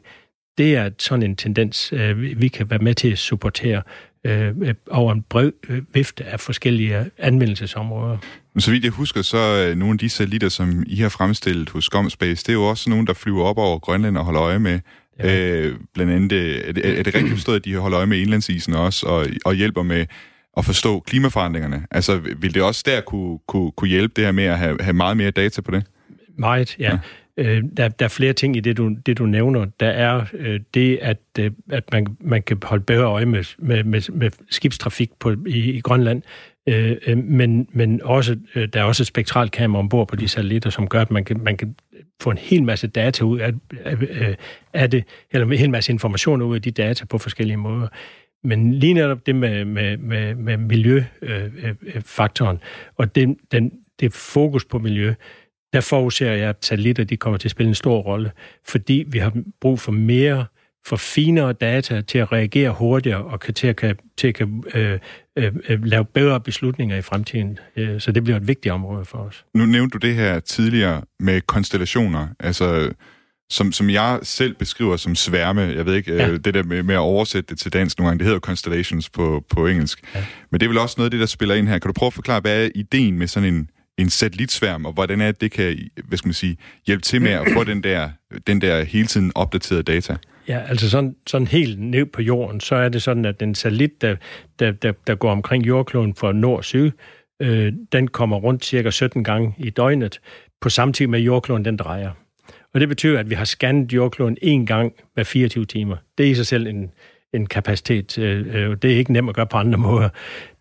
[0.58, 3.82] det er sådan en tendens, øh, vi kan være med til at supportere
[4.90, 5.52] over en bred
[5.92, 8.18] vifte af forskellige anvendelsesområder.
[8.58, 12.42] Så vidt jeg husker, så nogle af de satellitter, som I har fremstillet hos Scomspace,
[12.42, 14.80] det er jo også nogle, der flyver op over Grønland og holder øje med
[15.24, 15.60] Ja.
[15.60, 18.74] Øh, blandt andet, er det, er det rigtigt forstået, at de holder øje med indlandsisen
[18.74, 20.06] også, og, og hjælper med
[20.56, 21.86] at forstå klimaforandringerne?
[21.90, 24.92] Altså, vil det også der kunne, kunne, kunne hjælpe det her med at have, have
[24.92, 25.84] meget mere data på det?
[26.38, 26.90] Meget, ja.
[26.90, 26.98] ja.
[27.36, 29.66] Øh, der, der er flere ting i det, du, det, du nævner.
[29.80, 33.84] Der er øh, det, at, øh, at man, man kan holde bedre øje med, med,
[33.84, 36.22] med, med skibstrafik på, i, i Grønland,
[36.68, 40.70] Øh, øh, men, men også, øh, der er også et spektralkamera ombord på de satellitter,
[40.70, 41.74] som gør, at man kan, man kan
[42.22, 43.52] få en hel masse data ud af,
[43.84, 44.34] af, øh,
[44.72, 47.88] af det, eller en hel masse information ud af de data på forskellige måder.
[48.44, 54.64] Men lige netop det med, med, med, med miljøfaktoren, øh, og den, den, det fokus
[54.64, 55.14] på miljø,
[55.72, 58.30] der forudser jeg, at satellitter de kommer til at spille en stor rolle,
[58.68, 60.46] fordi vi har brug for mere
[60.86, 64.98] for finere data til at reagere hurtigere og til at, kan, til at kan, øh,
[65.36, 67.58] øh, øh, lave bedre beslutninger i fremtiden.
[67.76, 69.44] Øh, så det bliver et vigtigt område for os.
[69.54, 72.92] Nu nævnte du det her tidligere med konstellationer, altså
[73.50, 75.60] som, som jeg selv beskriver som sværme.
[75.60, 76.28] Jeg ved ikke, ja.
[76.28, 79.10] øh, det der med, med at oversætte det til dansk nogle gange, det hedder constellations
[79.10, 80.00] på, på engelsk.
[80.14, 80.24] Ja.
[80.50, 81.78] Men det er vel også noget af det, der spiller ind her.
[81.78, 85.20] Kan du prøve at forklare, hvad er ideen med sådan en, en satellitsværm, og hvordan
[85.20, 88.10] er det, det kan hvad skal man sige, hjælpe til med at få den der,
[88.46, 90.16] den der hele tiden opdaterede data?
[90.50, 94.02] Ja, altså sådan, sådan helt ned på jorden, så er det sådan, at den satellit,
[94.02, 94.16] der,
[94.58, 96.90] der, der, der går omkring jordkloden fra nord og syd,
[97.42, 100.20] øh, den kommer rundt cirka 17 gange i døgnet,
[100.60, 102.10] på samme tid med jordkloden, den drejer.
[102.74, 105.96] Og det betyder, at vi har scannet jordkloden en gang hver 24 timer.
[106.18, 106.90] Det er i sig selv en,
[107.32, 108.18] en kapacitet.
[108.18, 110.08] Øh, øh, det er ikke nemt at gøre på andre måder.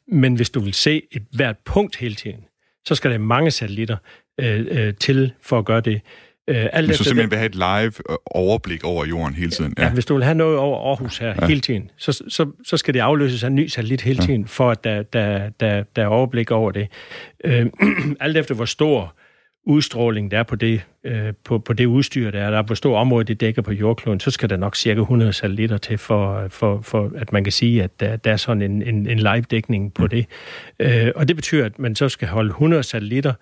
[0.07, 2.45] Men hvis du vil se et hvert punkt hele tiden,
[2.85, 3.97] så skal der mange satellitter
[4.39, 6.01] øh, øh, til for at gøre det.
[6.49, 9.73] Øh, alt Men så simpelthen vil have et live øh, overblik over jorden hele tiden?
[9.77, 11.47] Ja, ja hvis du vil have noget over Aarhus her ja.
[11.47, 14.47] hele tiden, så, så, så skal det afløses af en ny satellit hele tiden, ja.
[14.47, 16.87] for at der, der, der, der er overblik over det.
[17.45, 17.65] Øh,
[18.19, 19.15] alt efter hvor stor
[19.65, 22.75] udstråling der er på det, øh, på, på det udstyr, der er, der er, hvor
[22.75, 26.47] stor område det dækker på jordkloden, så skal der nok cirka 100 satellitter til, for,
[26.47, 29.93] for, for at man kan sige, at der, der er sådan en, en, en live-dækning
[29.93, 30.09] på mm.
[30.09, 30.25] det.
[30.79, 33.33] Øh, og det betyder, at man så skal holde 100 satellitter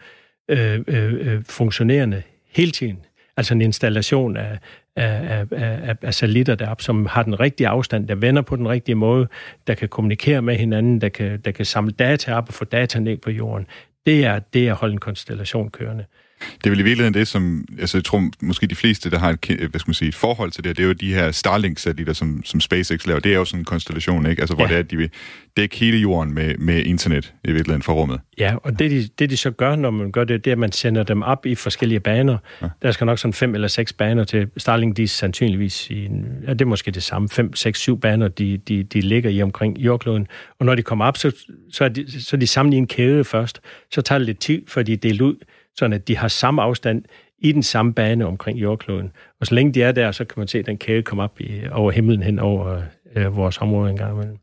[0.49, 2.23] øh, øh, øh, funktionerende
[2.57, 2.99] hele tiden.
[3.37, 4.57] Altså en installation af,
[4.95, 8.95] af, af, af satellitter deroppe, som har den rigtige afstand, der vender på den rigtige
[8.95, 9.27] måde,
[9.67, 12.99] der kan kommunikere med hinanden, der kan, der kan samle data op og få data
[12.99, 13.67] ned på jorden.
[14.05, 16.05] Det er det at holde en konstellation kørende.
[16.39, 19.29] Det er vel i virkeligheden det, som altså, jeg tror måske de fleste, der har
[19.29, 22.13] et, hvad skal man sige, et forhold til det, det er jo de her Starlink-satellitter,
[22.13, 23.19] som, som SpaceX laver.
[23.19, 24.41] Det er jo sådan en konstellation, ikke?
[24.41, 24.69] Altså, hvor ja.
[24.69, 25.09] det er, at de vil
[25.57, 28.19] dække hele jorden med, med internet i virkeligheden fra rummet.
[28.37, 30.59] Ja, og det de, det de så gør, når man gør det, det er, at
[30.59, 32.37] man sender dem op i forskellige baner.
[32.61, 32.67] Ja.
[32.81, 34.47] Der skal nok sådan fem eller seks baner til.
[34.57, 36.07] Starlink, de er sandsynligvis i
[36.47, 39.41] ja, det er måske det samme, fem, seks, syv baner, de, de, de ligger i
[39.41, 40.27] omkring jordkloden.
[40.59, 41.31] Og når de kommer op, så,
[41.71, 43.61] så, er de, så er de samlet i en kæde først.
[43.91, 45.35] Så tager det lidt tid, for de er delt ud
[45.77, 47.03] sådan at de har samme afstand
[47.39, 49.11] i den samme bane omkring jordkloden.
[49.39, 51.61] Og så længe de er der, så kan man se den kæde komme op i,
[51.71, 52.81] over himlen hen over
[53.15, 54.37] øh, vores område en gang imellem.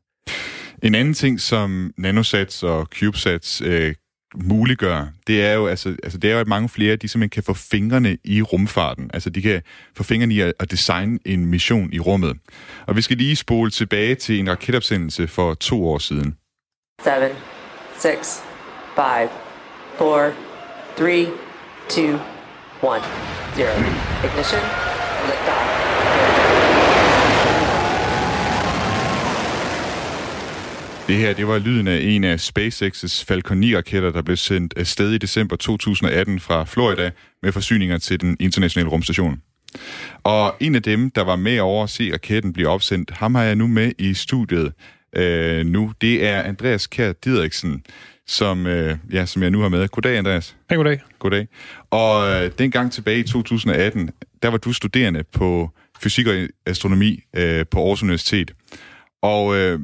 [0.82, 3.94] En anden ting, som nanosats og cubesats øh,
[4.34, 7.42] muliggør, det er jo, altså, altså, det er jo, at mange flere, de simpelthen kan
[7.42, 9.10] få fingrene i rumfarten.
[9.14, 9.62] Altså, de kan
[9.96, 12.36] få fingrene i at, at designe en mission i rummet.
[12.86, 16.36] Og vi skal lige spole tilbage til en raketopsendelse for to år siden.
[17.02, 17.10] 7,
[17.98, 18.42] 6,
[18.96, 19.28] 5,
[19.98, 20.32] 4,
[20.98, 21.26] 3,
[21.90, 22.18] 2, 1,
[22.82, 23.68] 0.
[24.24, 24.60] Ignition,
[25.26, 25.74] liftoff.
[31.08, 35.12] Det her, det var lyden af en af SpaceX's Falcon 9-raketter, der blev sendt afsted
[35.12, 37.10] i december 2018 fra Florida
[37.42, 39.40] med forsyninger til den internationale rumstation.
[40.22, 43.42] Og en af dem, der var med over at se raketten blive opsendt, ham har
[43.42, 44.72] jeg nu med i studiet
[45.16, 45.92] øh, nu.
[46.00, 47.82] Det er Andreas Kjær Didriksen,
[48.26, 49.88] som, øh, ja, som jeg nu har med.
[49.88, 50.56] Goddag, Andreas.
[50.70, 51.00] Hej, goddag.
[51.18, 51.48] Goddag.
[51.90, 54.10] Og øh, dengang tilbage i 2018,
[54.42, 56.34] der var du studerende på fysik og
[56.66, 58.54] astronomi øh, på Aarhus Universitet.
[59.22, 59.80] Og øh,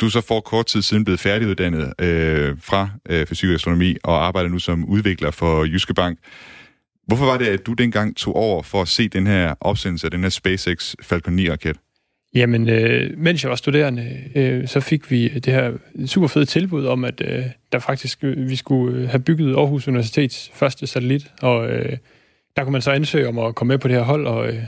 [0.00, 3.96] du er så for kort tid siden blevet færdiguddannet øh, fra øh, fysik og astronomi
[4.04, 6.18] og arbejder nu som udvikler for Jyske Bank.
[7.06, 10.10] Hvorfor var det, at du dengang tog over for at se den her opsendelse af
[10.10, 11.76] den her SpaceX Falcon 9-raket?
[12.34, 15.72] Jamen, øh, mens jeg var studerende, øh, så fik vi det her
[16.06, 19.88] super fede tilbud om, at øh, der faktisk øh, vi skulle øh, have bygget Aarhus
[19.88, 21.96] Universitets første satellit, og øh,
[22.56, 24.62] der kunne man så ansøge om at komme med på det her hold, og øh,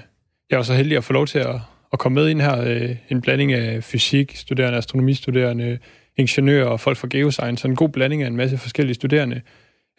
[0.51, 1.57] jeg var så heldig at få lov til at,
[1.93, 2.61] at komme med ind her.
[2.61, 5.79] Øh, en blanding af fysik, studerende, astronomistuderende,
[6.17, 9.41] ingeniører og folk fra geoscience, så en god blanding af en masse forskellige studerende.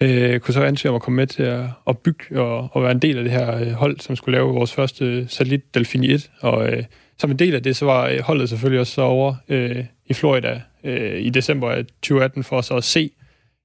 [0.02, 2.92] Øh, kunne så ansøge om at komme med til at, at bygge og, og være
[2.92, 6.32] en del af det her øh, hold, som skulle lave vores første satellit Delfini 1.
[6.42, 6.84] Og øh,
[7.18, 10.14] som en del af det, så var øh, holdet selvfølgelig også så over øh, i
[10.14, 13.12] Florida øh, i december 2018 for så at se,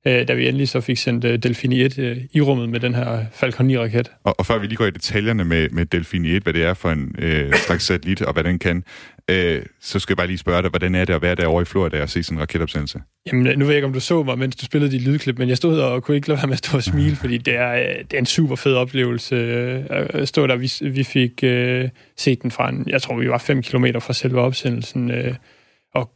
[0.07, 2.95] øh, da vi endelig så fik sendt øh, Delfini 1 øh, i rummet med den
[2.95, 4.11] her Falcon 9-raket.
[4.25, 6.75] Og, og før vi lige går i detaljerne med, med Delfini 1, hvad det er
[6.75, 8.85] for en øh, slags satellit, og hvad den kan,
[9.31, 11.65] øh, så skal jeg bare lige spørge dig, hvordan er det at være derovre i
[11.65, 13.01] Florida og se sådan en raketopsendelse?
[13.27, 15.49] Jamen, nu ved jeg ikke, om du så mig, mens du spillede dit lydklip, men
[15.49, 17.73] jeg stod og kunne ikke lade være med at stå og smile, fordi det er,
[17.73, 20.57] øh, det er en super fed oplevelse øh, at stå der.
[20.57, 24.13] Vi, vi fik øh, set den fra en, jeg tror, vi var 5 km fra
[24.13, 25.35] selve opsendelsen, øh,
[25.95, 26.11] og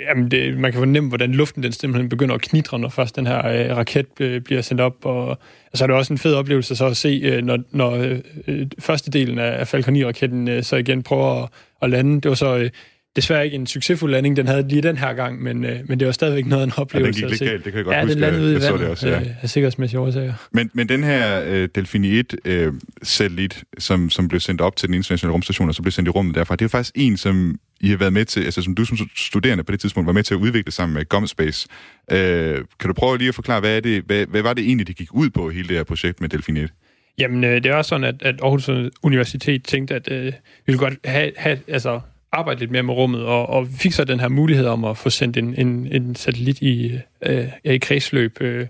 [0.00, 3.26] jamen det, man kan fornemme, hvordan luften den simpelthen begynder at knitre, når først den
[3.26, 4.96] her øh, raket øh, bliver sendt op.
[5.04, 5.28] Og,
[5.72, 8.18] og så er det også en fed oplevelse så at se, øh, når, når øh,
[8.46, 11.48] øh første delen af, af Falcon 9-raketten øh, så igen prøver at,
[11.82, 12.20] at lande.
[12.20, 12.70] Det var så øh,
[13.16, 16.06] desværre ikke en succesfuld landing, den havde lige den her gang, men, øh, men det
[16.06, 17.20] var stadigvæk noget af en oplevelse.
[17.20, 18.12] Ja, den gik lidt galt, det kan jeg godt ja, huske.
[18.12, 19.20] den landede ud i vandet det også, ja.
[19.20, 20.32] øh, af sikkerhedsmæssige årsager.
[20.52, 24.94] Men, men den her øh, Delfini 1-satellit, øh, som, som blev sendt op til den
[24.94, 27.58] internationale rumstation, og så blev sendt i rummet derfra, det er jo faktisk en, som
[27.80, 30.22] I har været med til, altså som du som studerende på det tidspunkt var med
[30.22, 31.68] til at udvikle sammen med GomSpace.
[32.10, 34.86] Øh, kan du prøve lige at forklare, hvad, er det, hvad, hvad var det egentlig,
[34.86, 36.72] det gik ud på, hele det her projekt med Delfini 1?
[37.18, 38.70] Jamen, øh, det er også sådan, at, at Aarhus
[39.02, 40.32] Universitet tænkte, at øh, vi
[40.66, 42.00] ville godt have, have altså,
[42.34, 45.10] arbejde lidt mere med rummet, og, og fik så den her mulighed om at få
[45.10, 48.66] sendt en, en, en satellit i, øh, i kredsløb, øh,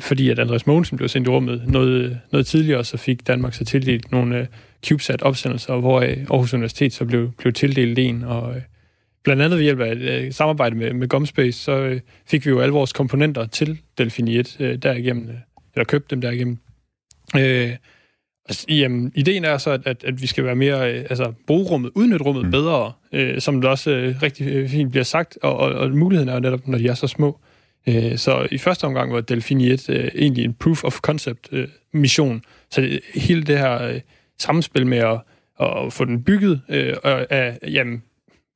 [0.00, 3.64] fordi at Andreas Mogensen blev sendt i rummet noget, noget tidligere, så fik Danmark så
[3.64, 4.46] tildelt nogle øh,
[4.86, 8.62] CubeSat-opsendelser, hvor øh, Aarhus Universitet så blev, blev tildelt en, og øh,
[9.24, 12.50] blandt andet ved hjælp af et øh, samarbejde med, med Gomspace, så øh, fik vi
[12.50, 15.34] jo alle vores komponenter til Delfini 1 øh, derigennem, øh,
[15.74, 16.58] eller købte dem derigennem.
[17.36, 17.70] Øh,
[18.48, 21.90] Altså, jamen, ideen er så, at, at, vi skal være mere, øh, altså bruge rummet,
[21.94, 22.50] udnytte rummet mm.
[22.50, 26.28] bedre, øh, som det også øh, rigtig øh, fint bliver sagt, og, og, og muligheden
[26.28, 27.40] er jo netop, når de er så små.
[27.88, 31.68] Øh, så i første omgang var Delfini 1 øh, egentlig en proof of concept øh,
[31.92, 32.42] mission.
[32.70, 34.00] Så det, hele det her øh,
[34.38, 35.20] samspil med at,
[35.60, 38.02] at få den bygget øh, af, jamen,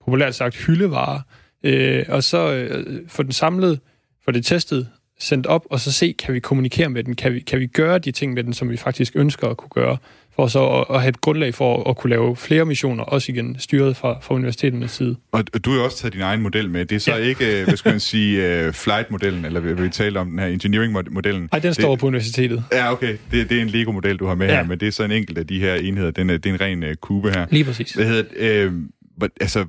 [0.05, 1.21] populært sagt, hyldevarer,
[1.63, 3.81] øh, og så øh, få den samlet,
[4.25, 7.17] få det testet, sendt op, og så se, kan vi kommunikere med den?
[7.17, 9.71] Kan vi, kan vi gøre de ting med den, som vi faktisk ønsker at kunne
[9.71, 9.97] gøre?
[10.37, 13.57] For så at, at have et grundlag for at kunne lave flere missioner, også igen
[13.59, 15.17] styret fra, fra universiteternes side.
[15.33, 16.85] Og du har jo også taget din egen model med.
[16.85, 17.17] Det er så ja.
[17.17, 20.47] ikke, øh, hvad skal man sige, uh, flight-modellen, eller vil vi tale om den her
[20.47, 21.49] engineering-modellen?
[21.53, 22.65] Nej, den står det, på universitetet.
[22.73, 23.17] Ja, okay.
[23.31, 24.55] Det, det er en Lego-model, du har med ja.
[24.55, 26.11] her, men det er så en enkelt af de her enheder.
[26.11, 27.47] Den er, det er en ren uh, kube her.
[27.51, 27.93] Lige præcis.
[27.93, 29.65] Hvad hedder uh, altså,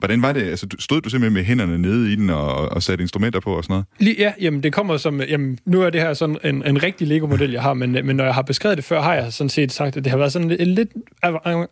[0.00, 0.42] Hvordan var det?
[0.42, 3.64] Altså, stod du simpelthen med hænderne nede i den og, og satte instrumenter på og
[3.64, 3.86] sådan noget?
[3.98, 5.20] Lige, ja, jamen det kommer som...
[5.22, 8.24] Jamen, nu er det her sådan en, en rigtig Lego-model, jeg har, men, men når
[8.24, 10.50] jeg har beskrevet det før, har jeg sådan set sagt, at det har været sådan
[10.50, 10.90] en lidt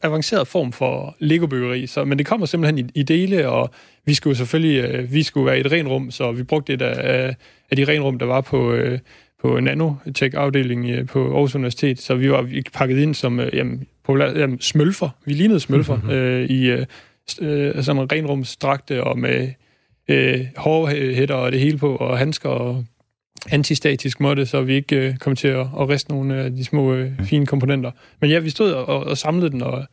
[0.03, 1.87] avanceret form for Lego-byggeri.
[1.87, 3.71] Så, men det kommer simpelthen i, i dele, og
[4.05, 6.83] vi skulle selvfølgelig øh, vi skulle være i et ren rum, så vi brugte et
[6.83, 7.37] af,
[7.71, 8.73] af de ren rum, der var på...
[8.73, 8.99] Øh,
[9.43, 14.37] på nanotech-afdelingen øh, på Aarhus Universitet, så vi var vi pakket ind som jamen, populært,
[14.37, 15.09] jamen, smølfer.
[15.25, 16.11] Vi lignede smølfer mm-hmm.
[16.17, 16.85] øh, i,
[17.41, 19.49] øh, øh, sådan en renrumsdragte og med
[20.09, 22.85] øh, hårhætter og det hele på, og handsker og
[23.51, 26.95] antistatisk måtte, så vi ikke øh, kom til at, at riste nogle af de små
[26.95, 27.91] øh, fine komponenter.
[28.21, 29.87] Men ja, vi stod og, og samlede den, og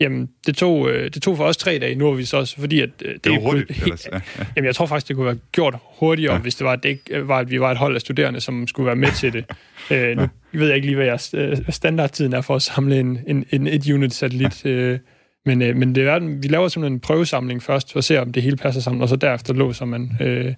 [0.00, 1.94] jamen, det tog, øh, det tog for os tre dage.
[1.94, 2.90] Nu er vi så også, fordi at...
[3.02, 4.44] Øh, det, det var hurtigt, kunne, ja, ja.
[4.56, 6.40] Jamen, jeg tror faktisk, det kunne være gjort hurtigere, ja.
[6.40, 8.66] hvis det var, at, det ikke var, at vi var et hold af studerende, som
[8.66, 9.44] skulle være med til det.
[9.90, 10.28] øh, nu ja.
[10.52, 13.66] ved jeg ikke lige, hvad jeres øh, standardtiden er for at samle en, en, en
[13.66, 14.66] et unit satellit.
[14.76, 14.98] Øh,
[15.46, 18.32] men, øh, men det er, vi laver simpelthen en prøvesamling først, for at se, om
[18.32, 20.54] det hele passer sammen, og så derefter låser man, øh,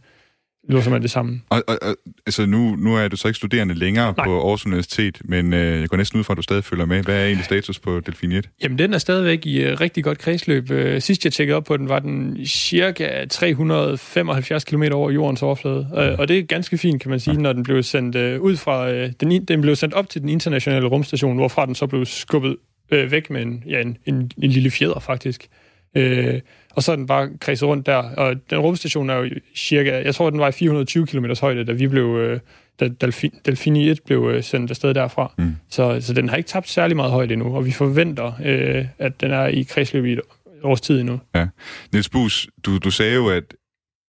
[0.68, 1.42] låser man det sammen.
[1.50, 1.96] Og, og, og
[2.26, 4.26] altså nu, nu er du så ikke studerende længere Nej.
[4.26, 7.02] på Aarhus Universitet, men øh, jeg går næsten ud fra, at du stadig følger med.
[7.02, 8.50] Hvad er egentlig status på Delfin 1?
[8.62, 10.70] Jamen, den er stadigvæk i uh, rigtig godt kredsløb.
[10.70, 15.88] Uh, sidst jeg tjekkede op på den, var den cirka 375 km over jordens overflade.
[15.92, 18.56] Uh, og det er ganske fint, kan man sige, når den blev sendt uh, ud
[18.56, 18.90] fra...
[18.90, 22.56] Uh, den, den blev sendt op til den internationale rumstation, hvorfra den så blev skubbet
[22.90, 25.48] øh, væk med en, ja, en, en, en lille fjeder, faktisk.
[25.94, 27.96] Øh, og så er den bare kredset rundt der.
[27.96, 31.72] Og den rumstation er jo cirka, jeg tror, den var i 420 km højde, da
[31.72, 32.40] vi blev, øh,
[32.80, 35.34] da Delfin, Delfini 1 blev øh, sendt afsted derfra.
[35.38, 35.56] Mm.
[35.70, 39.20] Så, så den har ikke tabt særlig meget højde endnu, og vi forventer, øh, at
[39.20, 40.20] den er i kredsløb i et
[40.62, 41.20] års tid endnu.
[41.34, 41.46] Ja.
[41.92, 43.54] Niels Bus, du, du sagde jo, at,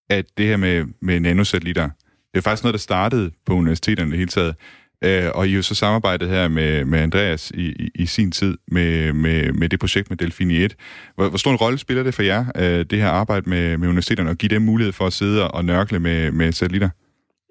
[0.10, 1.90] at det her med, med nanosatellitter,
[2.34, 4.56] det er faktisk noget, der startede på universiteterne i det hele taget.
[5.04, 8.58] Øh, og I har så samarbejdet her med, med Andreas i, i, i sin tid
[8.68, 10.76] med, med, med det projekt med Delfini 1.
[11.16, 13.88] Hvor, hvor stor en rolle spiller det for jer, øh, det her arbejde med, med
[13.88, 16.90] universiteterne, og give dem mulighed for at sidde og nørkle med, med satellitter?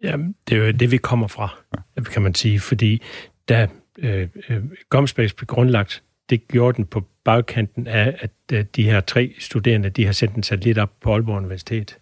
[0.02, 0.16] Ja,
[0.48, 1.56] det er jo det, vi kommer fra,
[1.96, 2.02] ja.
[2.02, 3.02] kan man sige, fordi
[3.48, 8.82] da øh, øh, Gomspace blev grundlagt, det gjorde den på bagkanten af, at øh, de
[8.82, 11.98] her tre studerende, de har sendt en satellit op på Aalborg Universitet.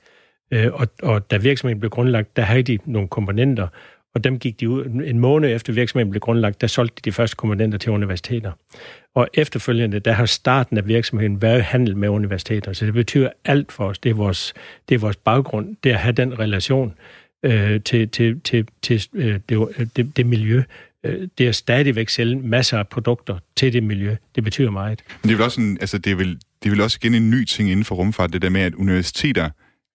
[0.50, 3.68] Øh, og, og da virksomheden blev grundlagt, der havde de nogle komponenter,
[4.16, 7.12] og dem gik de ud en måned efter virksomheden blev grundlagt, der solgte de de
[7.12, 8.52] første komponenter til universiteter.
[9.14, 13.72] Og efterfølgende, der har starten af virksomheden været handel med universiteter, så det betyder alt
[13.72, 13.98] for os.
[13.98, 14.54] Det er vores,
[14.88, 16.94] det er vores baggrund, det at have den relation
[17.42, 20.62] øh, til, til, til, til øh, det, det, det miljø.
[21.04, 24.16] Øh, det er stadigvæk sælge masser af produkter til det miljø.
[24.34, 25.02] Det betyder meget.
[25.22, 27.14] Men det er vel også, en, altså det er vel, det er vel også igen
[27.14, 29.50] en ny ting inden for rumfart, det der med, at universiteter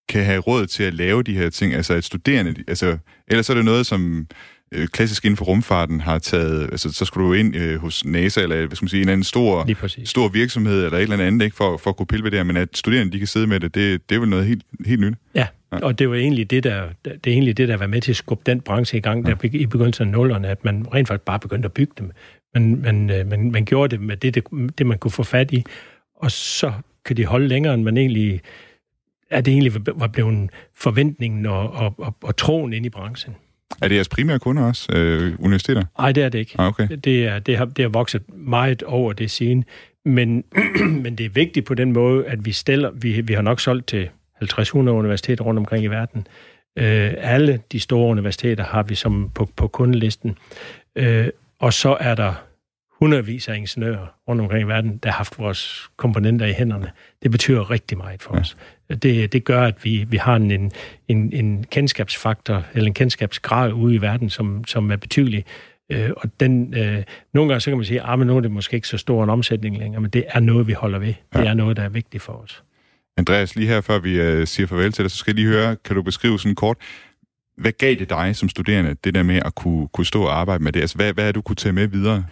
[0.10, 3.54] kan have råd til at lave de her ting, altså at studerende, altså, ellers er
[3.54, 4.28] det noget, som
[4.72, 8.42] øh, klassisk inden for rumfarten har taget, altså så skulle du ind øh, hos NASA,
[8.42, 9.68] eller hvad skal man sige, en anden stor,
[10.06, 12.44] stor virksomhed, eller et eller andet, ikke, for, for at kunne pille ved det her,
[12.44, 15.02] men at studerende, de kan sidde med det, det, det er vel noget helt, helt
[15.02, 15.14] nyt.
[15.36, 18.02] Ja, ja, og det var egentlig det, der, det er egentlig det, der var med
[18.02, 19.50] til at skubbe den branche i gang, der ja.
[19.54, 22.12] i begyndelsen af nullerne, at man rent faktisk bare begyndte at bygge dem.
[22.54, 24.44] Men man, man, man gjorde det med det, det,
[24.78, 25.64] det, man kunne få fat i,
[26.16, 26.72] og så
[27.06, 28.42] kan de holde længere, end man egentlig
[29.32, 33.36] at det egentlig var blevet forventningen og, og, og, og troen ind i branchen.
[33.82, 35.84] Er det jeres primære kunder også, øh, universiteter?
[36.00, 36.56] Nej, det er det ikke.
[36.60, 36.88] Ah, okay.
[37.04, 39.66] det, er, det, har, det har vokset meget over det siden.
[40.06, 40.44] Men,
[41.04, 43.88] men det er vigtigt på den måde, at vi stiller, vi, vi har nok solgt
[43.88, 44.10] til
[44.44, 46.28] 50-100 universiteter rundt omkring i verden.
[46.78, 50.38] Øh, alle de store universiteter har vi som på, på kundelisten.
[50.96, 51.28] Øh,
[51.60, 52.34] og så er der
[53.02, 56.92] hundredvis af ingeniører rundt omkring i verden, der har haft vores komponenter i hænderne.
[57.24, 58.40] Det betyder rigtig meget for ja.
[58.40, 58.58] os.
[58.96, 60.72] Det, det gør, at vi, vi har en,
[61.08, 65.46] en, en kendskabsfaktor, eller en kendskabsgrad ude i verden, som, som er betydelig.
[65.92, 68.52] Øh, og den, øh, nogle gange så kan man sige, at ah, nu er det
[68.52, 71.14] måske ikke så stor en omsætning længere, men det er noget, vi holder ved.
[71.36, 71.40] Ja.
[71.40, 72.64] Det er noget, der er vigtigt for os.
[73.18, 75.76] Andreas, lige her før vi øh, siger farvel til dig, så skal jeg lige høre,
[75.76, 76.78] kan du beskrive sådan kort,
[77.58, 80.64] hvad gav det dig som studerende, det der med at kunne, kunne stå og arbejde
[80.64, 80.82] med det?
[80.82, 82.26] Altså, hvad, hvad er du kunne tage med videre?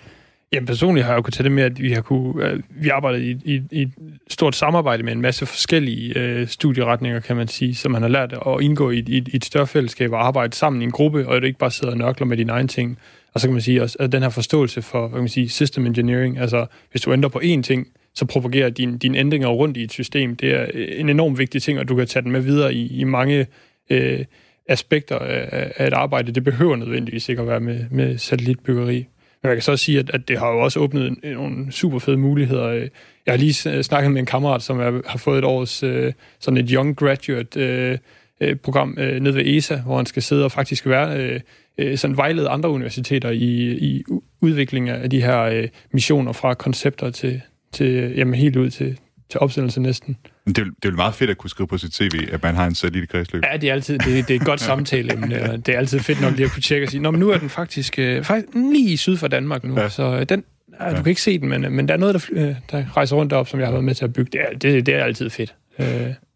[0.53, 2.89] Jamen personligt har jeg jo kunnet tage det med, at vi har kunne, uh, vi
[2.89, 3.91] arbejder i, i, i et
[4.27, 8.33] stort samarbejde med en masse forskellige uh, studieretninger, kan man sige, som man har lært
[8.33, 11.35] at indgå i, i, i et større fællesskab og arbejde sammen i en gruppe, og
[11.35, 12.97] at du ikke bare sidder og nørkler med dine egne ting.
[13.33, 15.49] Og så kan man sige også, at den her forståelse for, hvad kan man sige,
[15.49, 19.77] system engineering, altså hvis du ændrer på én ting, så propagerer dine din ændringer rundt
[19.77, 20.35] i et system.
[20.35, 22.99] Det er øh, en enormt vigtig ting, og du kan tage den med videre i,
[22.99, 23.47] i mange
[23.89, 24.25] øh,
[24.67, 26.31] aspekter af, af et arbejde.
[26.31, 29.05] Det behøver nødvendigvis ikke at være med, med satellitbyggeri.
[29.43, 31.71] Men jeg kan så også sige, at, at det har jo også åbnet en, nogle
[31.71, 32.65] super fede muligheder.
[32.65, 32.87] Øh,
[33.25, 36.13] jeg har lige øh, snakket med en kammerat, som er, har fået et års øh,
[36.39, 37.97] sådan et Young Graduate øh,
[38.41, 41.39] øh program øh, nede ved ESA, hvor han skal sidde og faktisk være øh,
[41.77, 44.03] øh, sådan vejlede andre universiteter i, i
[44.41, 48.99] udviklingen af de her øh, missioner fra koncepter til, til jamen, helt ud til,
[49.29, 50.17] til opsendelse næsten.
[50.47, 52.55] Det er, det er jo meget fedt at kunne skrive på sit CV, at man
[52.55, 53.43] har en satellit kredsløb.
[53.51, 55.15] Ja, det er altid det, det er et godt samtale.
[55.15, 57.29] Men, det er altid fedt nok lige at kunne tjekke og sige, Nå, men nu
[57.29, 59.89] er den faktisk, øh, faktisk lige syd for Danmark nu, ja.
[59.89, 60.43] så øh, den,
[60.81, 63.15] ja, du kan ikke se den, men, men der er noget, der, øh, der rejser
[63.15, 64.31] rundt op, som jeg har været med til at bygge.
[64.31, 65.55] Det er, det, det er altid fedt.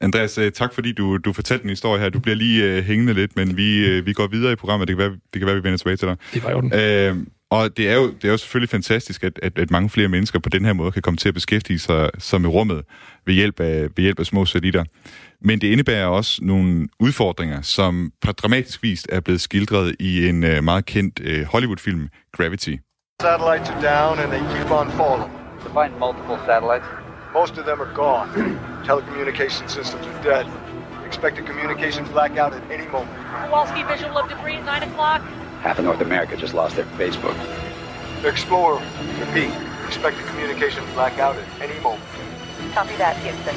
[0.01, 2.09] Andreas, tak fordi du, du fortalte en historie her.
[2.09, 4.87] Du bliver lige uh, hængende lidt, men vi, uh, vi går videre i programmet.
[4.87, 6.17] Det kan være, det kan være vi vender tilbage til dig.
[6.33, 7.17] Det var jo Uh,
[7.55, 10.39] og det er jo, det er jo selvfølgelig fantastisk, at, at, at mange flere mennesker
[10.39, 12.83] på den her måde kan komme til at beskæftige sig, sig med rummet
[13.25, 14.83] ved hjælp, af, ved hjælp af små satellitter.
[15.41, 20.43] Men det indebærer også nogle udfordringer, som på dramatisk vis er blevet skildret i en
[20.43, 22.75] uh, meget kendt uh, Hollywood-film, Gravity.
[23.21, 25.31] Satellites are down and they keep on falling.
[25.63, 26.87] To find multiple satellites.
[27.39, 28.27] Most of them are gone.
[28.87, 30.45] Telecommunication systems are dead.
[31.09, 33.17] Expected communications blackout at any moment.
[33.49, 35.21] Kowalski visual of debris at 9 o'clock.
[35.63, 37.37] Half of North America just lost their Facebook.
[38.25, 38.81] Explorer,
[39.17, 39.51] repeat.
[39.87, 42.03] Expect the communication blackout at any moment.
[42.73, 43.55] Copy that, Houston.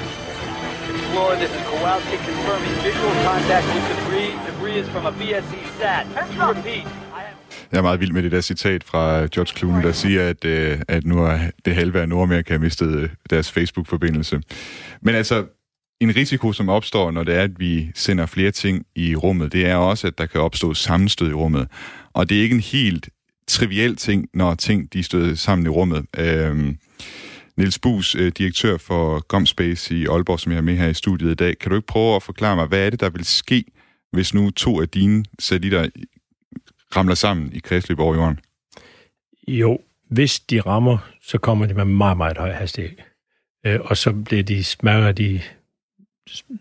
[0.95, 4.33] Explorer, this is Kowalski confirming visual contact with debris.
[4.47, 6.07] Debris is from a BSC sat.
[6.39, 6.87] Repeat.
[7.73, 10.79] Jeg er meget vild med det der citat fra George Clooney, der siger, at, øh,
[10.89, 14.41] at nu er det halve af Nordamerika mistet øh, deres Facebook-forbindelse.
[15.03, 15.45] Men altså,
[16.01, 19.67] en risiko, som opstår, når det er, at vi sender flere ting i rummet, det
[19.67, 21.69] er også, at der kan opstå sammenstød i rummet.
[22.13, 23.09] Og det er ikke en helt
[23.49, 26.07] triviel ting, når ting de støder sammen i rummet.
[26.19, 26.79] Øhm,
[27.57, 31.31] Niels Bus, øh, direktør for Gomspace i Aalborg, som jeg er med her i studiet
[31.31, 31.59] i dag.
[31.59, 33.65] Kan du ikke prøve at forklare mig, hvad er det, der vil ske,
[34.13, 35.89] hvis nu to af dine satellitter
[36.97, 38.39] ramler sammen i kredsløb over jorden?
[39.49, 39.79] Jo,
[40.11, 42.97] hvis de rammer, så kommer de med meget, meget høj hastighed.
[43.67, 45.41] Øh, og så bliver de smadret i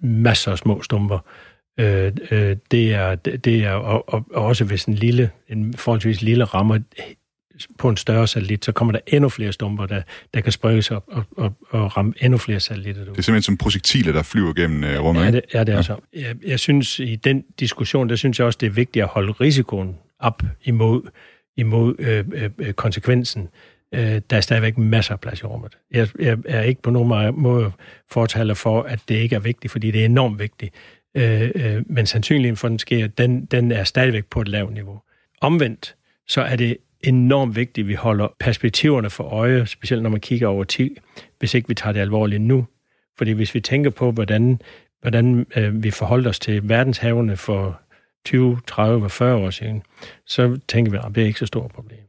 [0.01, 1.20] masser af små stumper.
[1.80, 6.22] Øh, øh, det er, det er og, og, og også hvis en lille, en forholdsvis
[6.22, 6.80] lille rammer
[7.78, 10.01] på en større satellit, så kommer der endnu flere stumper, der,
[10.34, 13.03] der kan sprøges op og, og, og ramme endnu flere satellitter.
[13.03, 15.76] Det er simpelthen som projektiler, der flyver gennem uh, rummet, ja, det, ja, det er
[15.76, 15.82] ja.
[15.82, 15.95] så.
[16.13, 19.32] Jeg, jeg synes, i den diskussion, der synes jeg også, det er vigtigt at holde
[19.32, 21.01] risikoen op imod,
[21.57, 23.49] imod øh, øh, konsekvensen.
[23.95, 25.77] Øh, der er stadigvæk masser af plads i rummet.
[25.91, 27.71] Jeg, jeg er ikke på nogen måde
[28.11, 30.73] fortaler for, at det ikke er vigtigt, fordi det er enormt vigtigt.
[31.17, 34.73] Øh, øh, men sandsynligheden for, at den sker, den, den er stadigvæk på et lavt
[34.73, 35.01] niveau.
[35.41, 35.95] omvendt,
[36.27, 40.47] så er det enormt vigtigt, at vi holder perspektiverne for øje, specielt når man kigger
[40.47, 40.91] over tid,
[41.39, 42.67] hvis ikke vi tager det alvorligt nu.
[43.17, 44.61] Fordi hvis vi tænker på, hvordan,
[45.01, 47.81] hvordan øh, vi forholder os til verdenshavene for
[48.25, 49.83] 20, 30 og 40 år siden,
[50.25, 51.99] så tænker vi, at det er ikke så stort problem.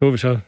[0.00, 0.38] Nu er vi så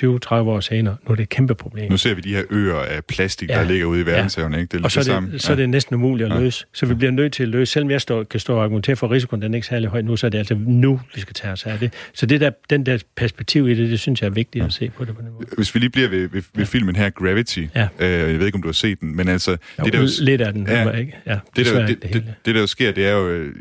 [0.00, 1.90] 20-30 år senere, nu er det et kæmpe problem.
[1.90, 3.54] Nu ser vi de her øer af plastik, ja.
[3.54, 4.56] der ligger ude i verdenshavene.
[4.56, 4.60] Ja.
[4.62, 4.72] Ikke?
[4.72, 5.38] Det er og så er, det, sammen.
[5.38, 6.66] så er det næsten umuligt at løse.
[6.72, 7.72] Så vi bliver nødt til at løse.
[7.72, 10.02] Selvom jeg står, kan stå og argumentere for, at risikoen den er ikke særlig høj
[10.02, 11.92] nu, så er det altså nu, vi skal tage os af det.
[12.14, 14.66] Så det der, den der perspektiv i det, det synes jeg er vigtigt ja.
[14.66, 15.46] at se på det på den måde.
[15.56, 16.64] Hvis vi lige bliver ved, ved, ved ja.
[16.64, 17.66] filmen her, Gravity.
[17.74, 17.88] Ja.
[17.98, 19.50] Øh, jeg ved ikke, om du har set den, men altså...
[19.50, 21.12] Jo, det, der jo, lidt af den, ja, ikke?
[21.26, 23.28] Ja, det, der, det, det, det, det, der jo sker, det er jo...
[23.28, 23.54] Øh,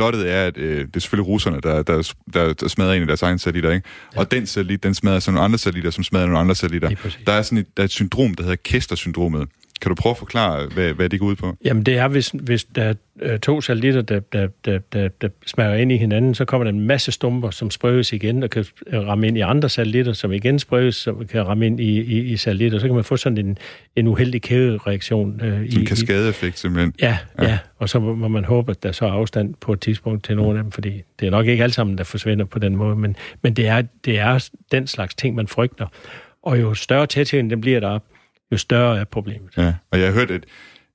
[0.00, 3.06] plottet er, at øh, det er selvfølgelig russerne, der, der, der, der smadrer en af
[3.06, 3.88] deres egen satellitter, ikke?
[4.14, 4.20] Ja.
[4.20, 6.88] Og den satellit, den smadrer sådan nogle andre satellitter, som smadrer nogle andre satellitter.
[7.26, 9.48] Der er sådan et, der er et syndrom, der hedder Kester-syndromet.
[9.80, 11.56] Kan du prøve at forklare, hvad, hvad det går ud på?
[11.64, 15.28] Jamen, det er, hvis, hvis der er øh, to satellitter, der, der, der, der, der
[15.46, 18.64] smager ind i hinanden, så kommer der en masse stumper, som sprøges igen, og kan
[18.92, 22.36] ramme ind i andre satellitter, som igen sprøges, som kan ramme ind i, i, i
[22.36, 22.78] satellitter.
[22.78, 23.58] Så kan man få sådan en,
[23.96, 25.40] en uheldig kædereaktion.
[25.44, 26.94] Øh, en kaskadeeffekt, simpelthen.
[27.00, 29.80] Ja, ja, ja, og så må man håbe, at der så er afstand på et
[29.80, 32.58] tidspunkt til nogle af dem, fordi det er nok ikke alt sammen, der forsvinder på
[32.58, 35.86] den måde, men, men det, er, det er den slags ting, man frygter.
[36.42, 37.98] Og jo større tætheden den bliver der,
[38.52, 39.56] jo større er problemet.
[39.56, 40.44] Ja, og jeg har hørt, at,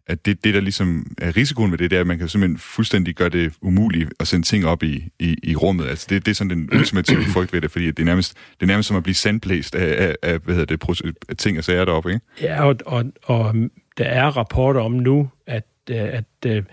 [0.07, 2.57] at det, det, der ligesom er risikoen ved det, det er, at man kan simpelthen
[2.57, 5.87] fuldstændig gøre det umuligt at sende ting op i, i, i rummet.
[5.87, 8.61] Altså det, det er sådan den ultimative frygt ved det, fordi det er nærmest, det
[8.61, 11.63] er nærmest som at blive sandblæst af, af, af hvad hedder det, af ting og
[11.63, 12.25] sager deroppe, ikke?
[12.41, 13.55] Ja, og, og, og
[13.97, 16.63] der er rapporter om nu, at, at, at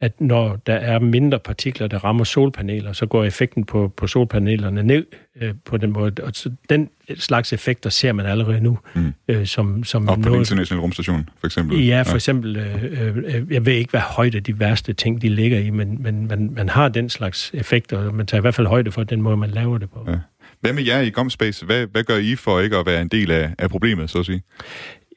[0.00, 4.82] at når der er mindre partikler, der rammer solpaneler, så går effekten på, på solpanelerne
[4.82, 5.06] ned
[5.40, 6.12] øh, på den måde.
[6.22, 8.78] Og så den slags effekter ser man allerede nu.
[8.94, 9.12] Mm.
[9.28, 11.86] Øh, som, som og på noget, den internationale rumstation, for eksempel?
[11.86, 12.14] Ja, for ja.
[12.14, 16.02] eksempel, øh, øh, jeg ved ikke, hvad højde de værste ting, de ligger i, men,
[16.02, 19.04] men man, man har den slags effekter, og man tager i hvert fald højde for
[19.04, 20.04] den måde, man laver det på.
[20.08, 20.16] Ja.
[20.60, 21.66] Hvad med jer i GomSpace?
[21.66, 24.26] Hvad, hvad gør I for ikke at være en del af, af problemet, så at
[24.26, 24.42] sige?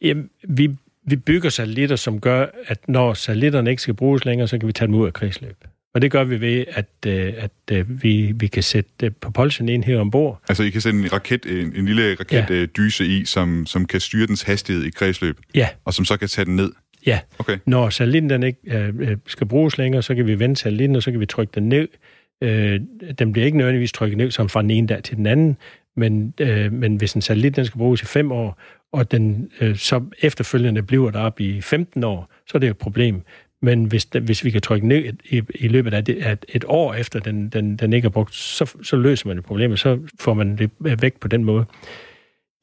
[0.02, 0.76] Jamen, vi
[1.06, 4.74] vi bygger satellitter, som gør, at når satellitterne ikke skal bruges længere, så kan vi
[4.74, 5.58] tage dem ud af kredsløb.
[5.94, 9.84] Og det gør vi ved, at, øh, at øh, vi, vi kan sætte propulsion ind
[9.84, 10.42] her ombord.
[10.50, 13.10] Altså I kan sætte en, raket, en, en lille raketdyse ja.
[13.10, 15.38] i, som, som kan styre dens hastighed i kredsløb?
[15.56, 15.68] Ja.
[15.86, 16.72] Og som så kan tage den ned?
[17.06, 17.20] Ja.
[17.40, 17.58] Okay.
[17.66, 21.12] Når satellitten den ikke øh, skal bruges længere, så kan vi vende satellitten, og så
[21.12, 21.88] kan vi trykke den ned.
[22.42, 22.80] Øh,
[23.20, 25.58] den bliver ikke nødvendigvis trykket ned som fra den ene dag til den anden,
[25.96, 28.58] men, øh, men hvis en satellit den skal bruges i fem år,
[28.92, 32.72] og den øh, så efterfølgende bliver der op i 15 år, så er det jo
[32.72, 33.22] et problem.
[33.62, 36.94] Men hvis, hvis vi kan trykke ned i, i løbet af, det, af et år
[36.94, 40.34] efter, den, den, den ikke er brugt, så, så løser man det problem, så får
[40.34, 41.66] man det væk på den måde.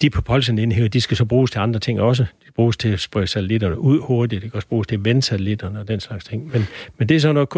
[0.03, 2.23] De propulsion-enheder, de skal så bruges til andre ting også.
[2.23, 5.23] De bruges til at sprøge satellitterne ud hurtigt, de kan også bruges til at vende
[5.23, 6.51] satellitterne og den slags ting.
[6.53, 6.63] Men,
[6.99, 7.49] men det er sådan noget,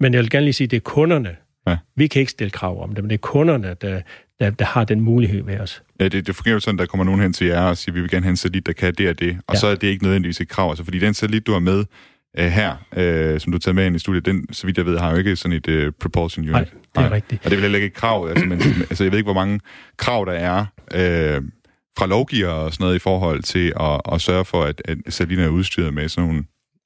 [0.00, 1.36] men jeg vil gerne lige sige, det er kunderne,
[1.68, 1.76] Ja.
[1.96, 4.00] Vi kan ikke stille krav om det, men det er kunderne, der,
[4.40, 5.82] der, der har den mulighed ved os.
[6.00, 8.00] Ja, det, det fungerer jo sådan, der kommer nogen hen til jer og siger, vi
[8.00, 9.60] vil gerne have en satellit, der kan det og det, og ja.
[9.60, 10.70] så er det ikke nødvendigvis et krav.
[10.70, 11.84] Altså, fordi den satellit, du har med
[12.38, 12.70] uh, her,
[13.34, 15.16] uh, som du tager med ind i studiet, den, så vidt jeg ved, har jo
[15.16, 16.52] ikke sådan et uh, propulsion unit.
[16.52, 17.08] Nej, det er Nej.
[17.08, 17.44] rigtigt.
[17.44, 18.28] Og det vil heller ikke et krav.
[18.28, 18.60] Altså, men,
[18.90, 19.60] altså, jeg ved ikke, hvor mange
[19.96, 20.60] krav der er
[20.94, 21.44] uh,
[21.98, 25.46] fra lovgiver og sådan noget i forhold til at, at sørge for, at, at satellitten
[25.46, 26.44] er udstyret med sådan nogle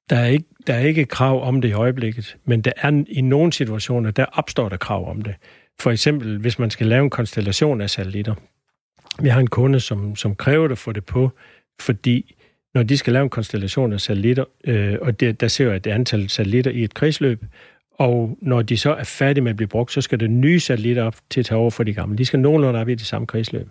[0.09, 3.21] der er, ikke, der er ikke krav om det i øjeblikket, men der er i
[3.21, 5.35] nogle situationer, der opstår der krav om det.
[5.79, 8.35] For eksempel, hvis man skal lave en konstellation af satellitter.
[9.21, 11.31] Vi har en kunde, som, som kræver at få det på,
[11.81, 12.35] fordi
[12.73, 15.87] når de skal lave en konstellation af satellitter, øh, og det, der ser jo et
[15.87, 17.45] antal satellitter i et kredsløb,
[17.91, 21.03] og når de så er færdige med at blive brugt, så skal der nye satellitter
[21.03, 22.17] op til at tage over for de gamle.
[22.17, 23.67] De skal nogenlunde op i det samme kredsløb.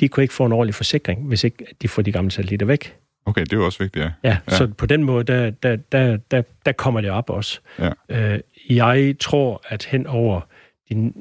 [0.00, 2.96] De kunne ikke få en ordentlig forsikring, hvis ikke de får de gamle satellitter væk.
[3.26, 4.10] Okay, det er jo også vigtigt, ja.
[4.24, 4.56] Ja, ja.
[4.56, 7.60] så på den måde, der, der, der, der, der kommer det op også.
[7.78, 7.90] Ja.
[8.08, 8.40] Øh,
[8.70, 10.40] jeg tror, at hen over
[10.88, 11.12] de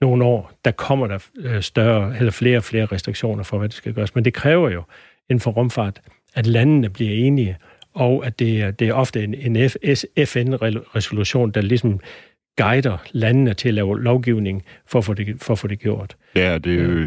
[0.00, 3.76] nogle år, der kommer der øh, større, eller flere og flere restriktioner for, hvad det
[3.76, 4.14] skal gøres.
[4.14, 4.82] Men det kræver jo
[5.30, 6.00] inden for rumfart,
[6.34, 7.56] at landene bliver enige,
[7.94, 9.70] og at det er, det er ofte en, en
[10.26, 12.00] FN-resolution, der ligesom
[12.56, 16.16] guider landene til at lave lovgivning for at få det, for at få det gjort.
[16.36, 17.06] Ja, det er jo,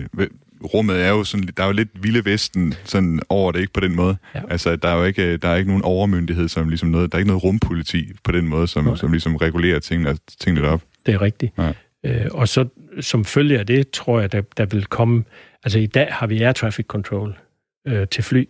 [0.73, 3.79] rummet er jo sådan, der er jo lidt vilde vesten sådan over det, ikke på
[3.79, 4.17] den måde.
[4.35, 4.41] Ja.
[4.49, 7.19] Altså, der er jo ikke, der er ikke nogen overmyndighed, som ligesom noget, der er
[7.19, 10.81] ikke noget rumpoliti på den måde, som, som ligesom regulerer tingene, tingene op.
[11.05, 11.53] Det er rigtigt.
[11.57, 11.71] Ja.
[12.05, 12.67] Øh, og så
[13.01, 15.23] som følge af det, tror jeg, der, der vil komme...
[15.63, 17.37] Altså, i dag har vi air traffic control
[17.87, 18.49] øh, til fly.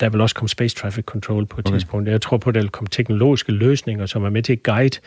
[0.00, 1.74] Der vil også komme space traffic control på et okay.
[1.74, 2.08] tidspunkt.
[2.08, 4.98] Jeg tror på, at der vil komme teknologiske løsninger, som er med til at guide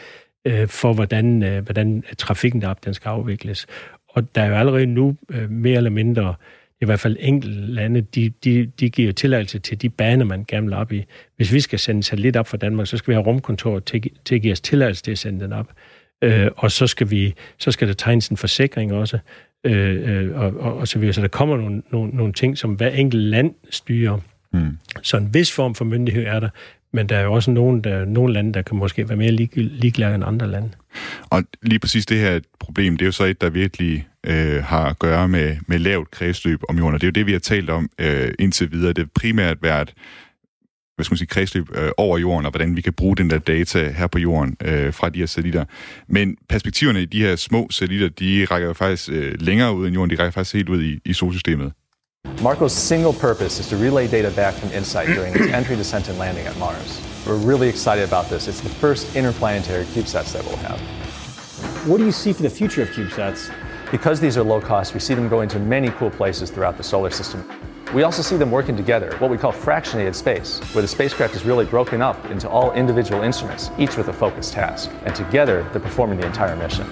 [0.48, 3.68] øh, for, hvordan, øh, hvordan trafikken derop den skal afvikles.
[4.10, 6.36] Og der er jo allerede nu øh, mere eller mindre,
[6.82, 10.68] i hvert fald enkelte lande, de, de, de giver tilladelse til de baner, man gerne
[10.68, 11.06] vil op i.
[11.36, 14.36] Hvis vi skal sende satellit op fra Danmark, så skal vi have rumkontor til, til
[14.36, 15.72] at give os tilladelse til at sende den op.
[16.22, 19.20] Øh, og så skal, vi, så skal der tegnes en forsikring også,
[19.64, 21.14] øh, øh, og, og, og så videre.
[21.14, 24.20] Så der kommer nogle, nogle, nogle ting, som hver enkelt land styrer.
[24.54, 24.78] Mm.
[25.02, 26.50] Så en vis form for myndighed er der,
[26.94, 29.50] men der er jo også nogle, der, nogle lande, der kan måske være mere lig,
[29.56, 30.70] ligeglade end andre lande.
[31.30, 34.86] Og lige præcis det her problem, det er jo så et, der virkelig øh, har
[34.86, 37.40] at gøre med, med lavt kredsløb om jorden, og det er jo det, vi har
[37.40, 38.94] talt om øh, indtil videre.
[38.94, 39.94] Det har primært været
[40.96, 43.38] hvad skal man sige, kredsløb øh, over jorden, og hvordan vi kan bruge den der
[43.38, 45.66] data her på jorden øh, fra de her satellitter.
[46.08, 49.94] Men perspektiverne i de her små satellitter, de rækker jo faktisk øh, længere ud end
[49.94, 51.72] jorden, de rækker faktisk helt ud i, i solsystemet.
[52.42, 56.18] Marco's single purpose is to relay data back from InSight during its entry, descent, and
[56.18, 57.02] landing at Mars.
[57.28, 58.48] We're really excited about this.
[58.48, 60.80] It's the first interplanetary CubeSats that we'll have.
[61.88, 63.52] What do you see for the future of CubeSats?
[63.92, 66.84] Because these are low cost, we see them going to many cool places throughout the
[66.84, 67.44] solar system.
[67.94, 71.46] We also see them working together, what we call fractionated space, where the spacecraft is
[71.46, 74.92] really broken up into all individual instruments, each with a focused task.
[75.06, 76.86] And together, they're performing the entire mission.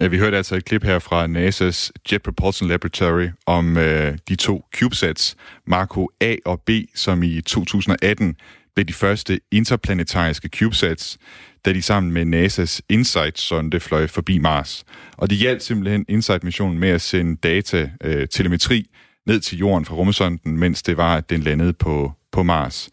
[0.00, 4.36] Ja, vi hørte altså et klip her fra NASA's Jet Propulsion Laboratory om øh, de
[4.36, 8.36] to CubeSats, Marco A og B, som i 2018
[8.74, 11.18] blev de første interplanetariske CubeSats,
[11.66, 14.84] da de sammen med NASA's InSight-sonde fløj forbi Mars.
[15.16, 18.86] Og de hjalp simpelthen InSight-missionen med at sende data, øh, telemetri,
[19.26, 22.90] ned til jorden fra rumsonden, mens det var, at den landede på, på Mars.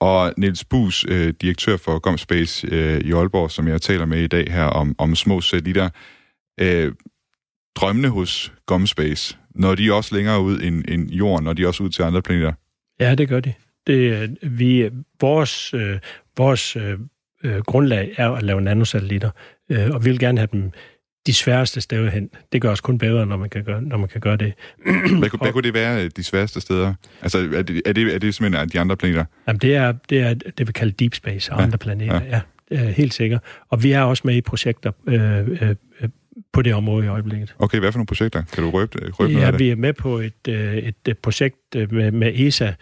[0.00, 4.26] Og Niels Bus, øh, direktør for GomSpace øh, i Aalborg, som jeg taler med i
[4.26, 5.88] dag her om, om små satellitter,
[6.60, 6.92] øh,
[7.76, 11.90] drømmene hos GomSpace, når de også længere ud end, end jorden, når de også ud
[11.90, 12.52] til andre planeter?
[13.00, 13.52] Ja, det gør de.
[13.86, 15.98] Det, øh, vi, vores øh,
[16.36, 16.98] vores øh,
[17.44, 19.30] øh, grundlag er at lave nanosatellitter,
[19.70, 20.72] øh, og vi vil gerne have dem
[21.28, 22.30] de sværeste steder hen.
[22.52, 24.52] Det gør os kun bedre, når man kan gøre, når man kan gøre det.
[25.18, 26.94] hvad, hvad kunne det være, øh, de sværeste steder?
[27.22, 29.24] Altså, er det, er det, er det simpelthen de andre planeter?
[29.48, 31.64] Jamen, det er det, er, det vi kalder deep space og ja.
[31.64, 32.40] andre planeter, ja.
[32.70, 32.90] ja.
[32.90, 33.40] Helt sikkert.
[33.68, 35.74] Og vi er også med i projekter øh, øh,
[36.52, 37.54] på det område i øjeblikket.
[37.58, 38.42] Okay, hvad for nogle projekter?
[38.52, 39.58] Kan du røbe, røbe ja, noget af det?
[39.58, 42.72] vi er med på et, øh, et, et projekt med, med ESA,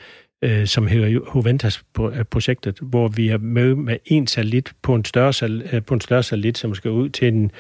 [0.42, 5.94] øh, som hedder Juventus-projektet, hvor vi er med med en satellit på en større, på
[5.94, 7.50] en større satellit, som skal ud til en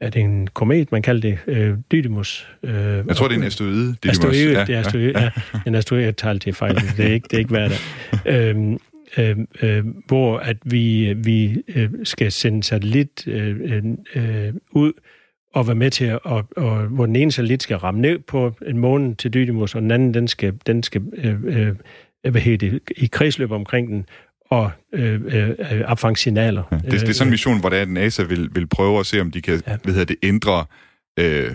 [0.00, 1.38] er det en komet, man kalder det?
[1.46, 2.48] Øh, Dydymus.
[2.62, 3.94] Øh, jeg tror, det er en asteroide.
[3.94, 4.18] Dydymus.
[4.18, 5.22] Asteroide, ja, det er asteroide, ja.
[5.24, 5.60] ja.
[5.66, 6.74] En asteroide, jeg tager til fejl.
[6.96, 7.72] Det er ikke, det er ikke værd
[8.26, 8.78] øhm,
[9.18, 13.76] øh, øh, hvor at vi, vi øh, skal sende satellit øh,
[14.14, 14.92] øh, ud
[15.54, 18.52] og være med til at, og, og, hvor den ene satellit skal ramme ned på
[18.66, 21.74] en måne til Dydymus, og den anden, den skal, den skal øh, øh,
[22.30, 24.06] hvad hedder det, i kredsløb omkring den,
[24.50, 26.62] og øh, øh, opfange signaler.
[26.70, 29.00] Ja, det, det er sådan en mission, hvor det er, at NASA vil, vil prøve
[29.00, 29.76] at se, om de kan ja.
[29.82, 30.64] hvad hedder det, ændre
[31.18, 31.50] øh,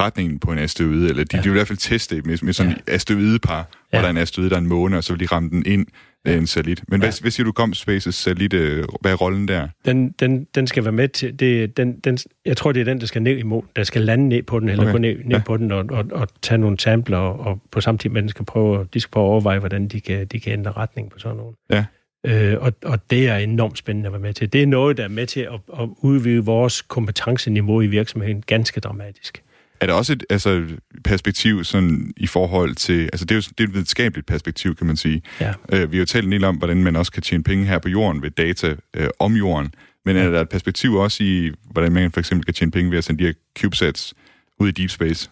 [0.00, 1.38] retningen på en asteroide, eller de, ja.
[1.38, 2.92] de vil i hvert fald teste med, med sådan ja.
[2.94, 3.64] asteroidepar, ja.
[3.90, 5.66] hvor der er en asteroide, der er en måne, og så vil de ramme den
[5.66, 5.86] ind
[6.24, 6.38] af ja.
[6.38, 6.82] en satellit.
[6.88, 7.06] Men ja.
[7.06, 8.52] hvad, hvad siger du kom Spaces satellit?
[8.52, 9.68] Øh, hvad er rollen der?
[9.84, 11.40] Den, den, den skal være med til...
[11.40, 14.02] Det, den, den, jeg tror, det er den, der skal ned i mål, der skal
[14.02, 14.92] lande ned på den, eller okay.
[14.92, 15.42] gå ned, ned ja.
[15.46, 18.44] på den og, og, og tage nogle sampler, og, og på samme tid, man skal
[18.44, 21.36] prøve, de skal prøve at overveje, hvordan de kan, de kan ændre retning på sådan
[21.36, 21.54] nogle.
[21.70, 21.84] Ja.
[22.24, 24.52] Øh, og, og det er enormt spændende at være med til.
[24.52, 28.80] Det er noget, der er med til at, at udvide vores kompetenceniveau i virksomheden ganske
[28.80, 29.42] dramatisk.
[29.80, 30.64] Er der også et altså,
[31.04, 33.02] perspektiv sådan, i forhold til...
[33.02, 35.22] Altså, det er jo det er et videnskabeligt perspektiv, kan man sige.
[35.40, 35.52] Ja.
[35.72, 37.78] Øh, vi har jo talt en del om, hvordan man også kan tjene penge her
[37.78, 39.74] på jorden ved data øh, om jorden.
[40.04, 42.98] Men er der et perspektiv også i, hvordan man for eksempel kan tjene penge ved
[42.98, 44.14] at sende de her CubeSats
[44.58, 45.30] ud i deep space?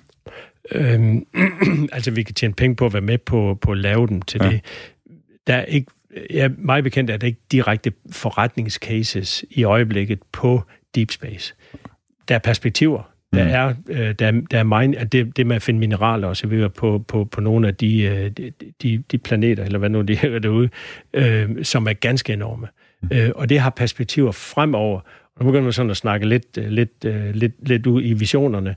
[0.72, 1.26] Øhm,
[1.92, 4.40] altså, vi kan tjene penge på at være med på, på at lave dem til
[4.42, 4.50] ja.
[4.50, 4.60] det.
[5.46, 5.92] Der er ikke
[6.30, 10.62] ja, meget bekendt er det ikke direkte forretningscases i øjeblikket på
[10.94, 11.54] deep space.
[12.28, 13.02] Der er perspektiver.
[13.34, 13.50] Der mm.
[13.50, 16.46] er, øh, der, der er mine, at det, det med at finde mineraler og så
[16.46, 18.30] videre på, på, på nogle af de, øh,
[18.82, 20.68] de, de planeter, eller hvad nu de hedder derude,
[21.14, 22.68] øh, som er ganske enorme.
[23.02, 23.08] Mm.
[23.12, 25.00] Øh, og det har perspektiver fremover.
[25.36, 27.04] Og nu begynder man sådan at snakke lidt, øh, lidt,
[27.34, 28.76] lidt, lidt ud i visionerne.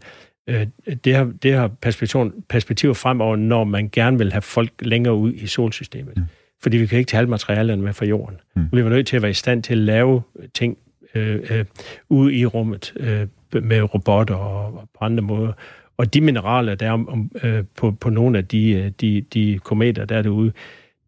[1.04, 5.34] Det har, det har perspektiv, perspektiver fremover, når man gerne vil have folk længere ud
[5.34, 6.28] i solsystemet.
[6.64, 8.38] Fordi vi kan ikke tage alle materialerne med fra jorden.
[8.55, 8.70] Mm.
[8.72, 10.22] Vi er nødt til at være i stand til at lave
[10.53, 10.78] ting
[11.16, 11.66] øh, øh,
[12.10, 13.28] ude i rummet øh,
[13.64, 15.53] med robotter og, og på andre måder.
[15.97, 19.60] Og de mineraler, der er om, øh, på, på nogle af de, øh, de, de
[19.64, 20.51] kometer, der er derude,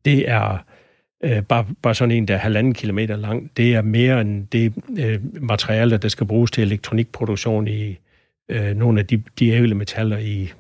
[0.06, 0.66] det er
[1.24, 3.52] øh, bare, bare sådan en, der er halvanden kilometer lang.
[3.58, 7.98] Det er mere end det øh, materiale, der skal bruges til elektronikproduktion i
[8.50, 10.52] øh, nogle af de, de ævle metaller i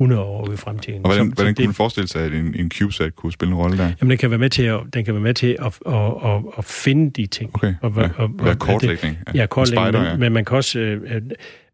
[0.00, 1.04] 100 år ude i fremtiden.
[1.04, 3.58] Og hvordan, så, hvordan kunne man forestille sig, at en, en CubeSat kunne spille en
[3.58, 3.92] rolle der?
[4.00, 5.94] Jamen, den kan være med til at, den kan være med til at, at,
[6.24, 7.50] at, at finde de ting.
[7.54, 8.08] Okay, og, ja.
[8.16, 9.18] og, og, kortlægning.
[9.26, 10.10] Ja, ja kortlægning, spider, ja.
[10.10, 10.78] Men, men man kan også...
[10.78, 11.22] Øh,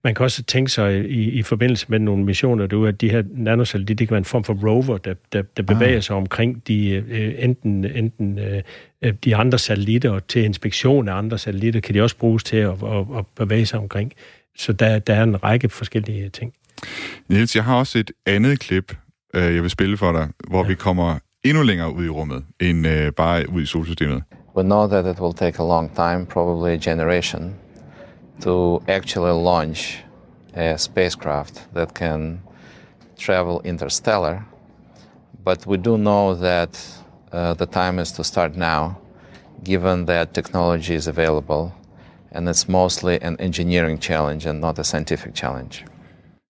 [0.04, 3.22] man kan også tænke sig i, i forbindelse med nogle missioner, du, at de her
[3.30, 6.02] nanosatellitter, det kan være en form for rover, der, der, der bevæger ah.
[6.02, 8.62] sig omkring de, øh, enten, enten øh,
[9.02, 12.56] øh, de andre satellitter, og til inspektion af andre satellitter, kan de også bruges til
[12.56, 14.12] at, at, at bevæge sig omkring.
[14.56, 16.52] Så der, der er en række forskellige ting.
[17.28, 18.96] Niels, jeg har også et andet klip,
[19.34, 20.68] øh, jeg vil spille for dig, hvor ja.
[20.68, 24.22] vi kommer endnu længere ud i rummet, end øh, bare ud i solsystemet.
[24.56, 27.54] We know that it will take a long time, probably a generation,
[28.42, 30.04] to actually launch
[30.54, 32.40] a spacecraft that can
[33.18, 34.46] travel interstellar.
[35.44, 38.96] But we do know that uh, the time is to start now,
[39.64, 41.72] given that technology is available,
[42.30, 45.84] and it's mostly an engineering challenge and not a scientific challenge.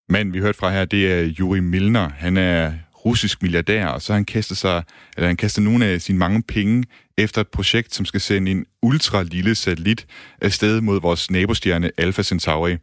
[0.08, 2.08] Manden, vi hørte fra her, det er Yuri Milner.
[2.08, 2.72] Han er
[3.04, 4.82] russisk milliardær, og så har han kastet sig,
[5.16, 6.84] eller han kastet nogle af sine mange penge
[7.18, 10.06] efter et projekt, som skal sende en ultra lille satellit
[10.40, 12.76] afsted mod vores nabostjerne Alpha Centauri.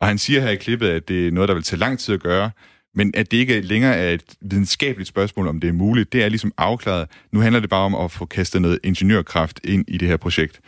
[0.00, 2.14] Og han siger her i klippet, at det er noget, der vil tage lang tid
[2.14, 2.50] at gøre,
[2.94, 6.28] men at det ikke længere er et videnskabeligt spørgsmål, om det er muligt, det er
[6.28, 7.08] ligesom afklaret.
[7.32, 10.60] Nu handler det bare om at få kastet noget ingeniørkraft ind i det her projekt.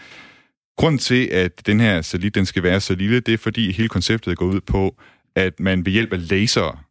[0.77, 3.89] Grunden til, at den her satellit den skal være så lille, det er fordi hele
[3.89, 4.97] konceptet går ud på,
[5.39, 6.85] at man ved hjælp af laser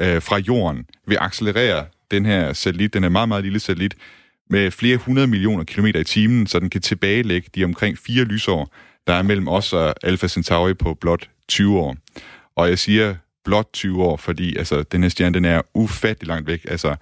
[0.00, 3.94] øh, fra jorden vil accelerere den her satellit, den er meget, meget lille satellit,
[4.50, 8.74] med flere hundrede millioner kilometer i timen, så den kan tilbagelægge de omkring fire lysår,
[9.06, 11.96] der er mellem os og Alpha Centauri på blot 20 år.
[12.56, 16.46] Og jeg siger blot 20 år, fordi altså, den her stjerne den er ufattelig langt
[16.46, 16.64] væk.
[16.68, 16.96] Altså,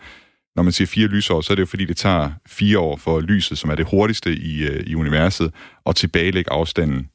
[0.57, 3.21] når man siger fire lysår, så er det jo fordi, det tager fire år for
[3.21, 5.53] lyset, som er det hurtigste i, øh, i universet,
[5.87, 7.09] at tilbagelægge afstanden.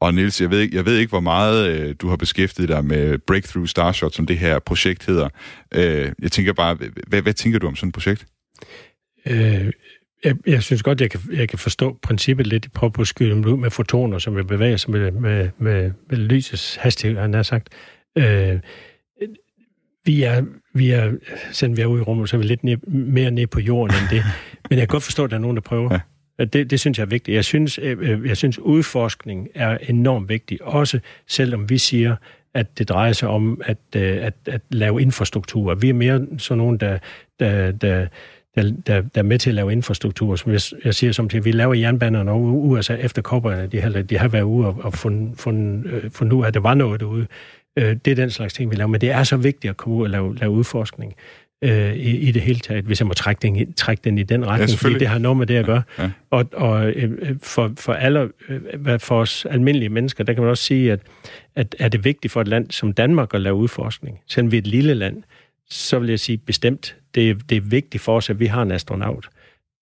[0.00, 2.84] Og Nils, jeg ved, ikke, jeg ved ikke, hvor meget øh, du har beskæftiget dig
[2.84, 5.28] med Breakthrough Starshot, som det her projekt hedder.
[5.74, 8.26] Øh, jeg tænker bare, hvad, hvad tænker du om sådan et projekt?
[9.26, 9.72] Øh,
[10.24, 13.08] jeg, jeg synes godt, jeg kan, jeg kan forstå princippet lidt i prøve på at
[13.08, 17.18] skyde dem ud med fotoner, som vil bevæge sig med, med, med, med lysets hastighed,
[17.18, 17.68] han har sagt.
[18.18, 18.58] Øh,
[20.04, 20.44] vi er,
[20.74, 21.12] vi er,
[21.52, 23.96] selvom vi er ude i rummet, så er vi lidt ned, mere ned på jorden
[23.96, 24.24] end det.
[24.70, 25.92] Men jeg kan godt forstå, at der er nogen, der prøver.
[25.92, 26.00] Ja.
[26.40, 27.34] Øh, det, det synes jeg er vigtigt.
[27.34, 32.16] Jeg synes, øh, øh, jeg synes, udforskning er enormt vigtig, også selvom vi siger,
[32.54, 35.74] at det drejer sig om at, at, at lave infrastruktur.
[35.74, 36.98] Vi er mere sådan nogen, der,
[37.40, 38.06] der, der,
[38.54, 40.36] der, der, der er med til at lave infrastruktur.
[40.36, 44.02] Som jeg, jeg siger som til, vi laver jernbanerne og USA efter kobberne, de har,
[44.02, 47.00] de har været ude og, og fundet, fundet, fundet ud af, at der var noget
[47.00, 47.26] derude.
[47.76, 48.88] Det er den slags ting, vi laver.
[48.88, 51.14] Men det er så vigtigt at komme ud og lave, lave udforskning
[51.62, 54.46] øh, i, i det hele taget, hvis jeg må trække den, trække den i den
[54.46, 55.82] retning, ja, fordi det har noget med det at gøre.
[55.98, 56.10] Ja, ja.
[56.30, 60.64] Og, og øh, for, for alle, øh, for os almindelige mennesker, der kan man også
[60.64, 61.00] sige, at,
[61.56, 64.60] at er det vigtigt for et land som Danmark at lave udforskning, selvom vi er
[64.60, 65.22] et lille land,
[65.70, 68.70] så vil jeg sige bestemt, det, det er vigtigt for os, at vi har en
[68.70, 69.28] astronaut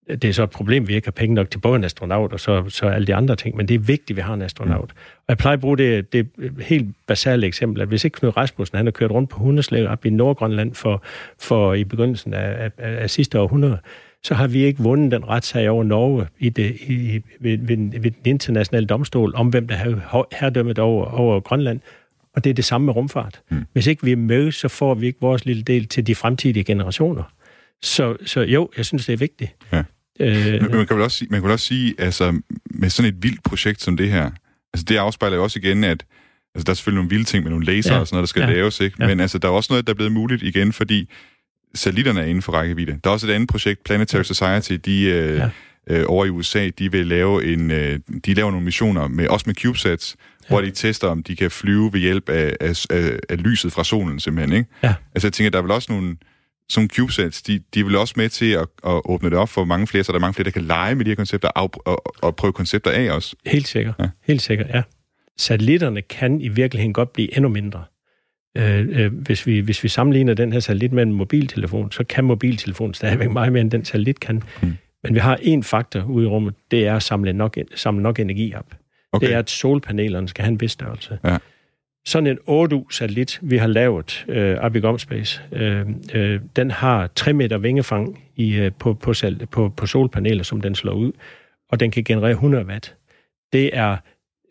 [0.09, 2.33] det er så et problem, at vi ikke har penge nok til både en astronaut
[2.33, 4.43] og så, så alle de andre ting, men det er vigtigt, at vi har en
[4.43, 4.93] astronaut.
[4.95, 5.01] Mm.
[5.17, 6.29] Og jeg plejer at bruge det, det
[6.61, 10.07] helt basale eksempel, at hvis ikke Knud Rasmussen han har kørt rundt på hundeslæg op
[10.07, 11.03] i Nordgrønland for,
[11.39, 13.79] for i begyndelsen af, af, af sidste århundrede,
[14.23, 18.11] så har vi ikke vundet den retssag over Norge i det, i, ved, ved, ved
[18.11, 21.81] den internationale domstol om, hvem der har herredømmet over, over Grønland.
[22.35, 23.41] Og det er det samme med rumfart.
[23.51, 23.65] Mm.
[23.73, 26.65] Hvis ikke vi er med, så får vi ikke vores lille del til de fremtidige
[26.65, 27.23] generationer.
[27.83, 29.55] Så, så jo, jeg synes, det er vigtigt.
[29.73, 29.83] Ja.
[30.21, 32.41] Øh, Men man kan vel også sige, man kan vel også sige altså,
[32.71, 34.31] med sådan et vildt projekt som det her,
[34.75, 36.05] altså det afspejler jo også igen, at
[36.55, 38.01] altså, der er selvfølgelig nogle vilde ting med nogle laser ja.
[38.01, 38.51] og sådan noget, der skal ja.
[38.51, 38.97] laves, ikke?
[39.01, 39.07] Ja.
[39.07, 41.11] Men altså, der er også noget, der er blevet muligt igen, fordi
[41.75, 43.01] satellitterne er inden for rækkevidde.
[43.05, 45.03] Der er også et andet projekt, Planetary Society, de...
[45.03, 45.51] Øh, ja
[45.87, 49.45] øh, over i USA, de vil lave en, øh, de laver nogle missioner med også
[49.47, 50.49] med CubeSats, ja.
[50.49, 53.85] hvor de tester om de kan flyve ved hjælp af, af, af, af lyset fra
[53.85, 54.71] solen simpelthen, ikke?
[54.83, 54.95] Ja.
[55.15, 56.17] Altså jeg tænker, der er vel også nogle
[56.69, 59.65] som CubeSats, de, de er vel også med til at, at åbne det op for
[59.65, 61.71] mange flere, så der er mange flere, der kan lege med de her koncepter og,
[61.85, 63.37] og, og prøve koncepter af også.
[63.47, 63.95] Helt sikkert.
[63.99, 64.09] Ja.
[64.25, 64.83] Helt sikkert, ja.
[65.37, 67.85] Satellitterne kan i virkeligheden godt blive endnu mindre.
[68.57, 72.25] Øh, øh, hvis, vi, hvis vi sammenligner den her satellit med en mobiltelefon, så kan
[72.25, 74.43] mobiltelefonen stadigvæk meget mere, end den satellit kan.
[74.61, 74.77] Hmm.
[75.03, 78.19] Men vi har en faktor ude i rummet, det er at samle nok, samle nok
[78.19, 78.75] energi op.
[79.13, 79.27] Okay.
[79.27, 81.19] Det er, at solpanelerne skal have en vis størrelse.
[81.25, 81.39] Ja
[82.07, 87.33] sådan en 8U-satellit, vi har lavet, øh, op i Gomspace, øh, øh, den har 3
[87.33, 89.13] meter vingefang i, øh, på, på,
[89.51, 91.13] på, på solpaneler, som den slår ud,
[91.69, 92.95] og den kan generere 100 watt.
[93.53, 93.97] Det er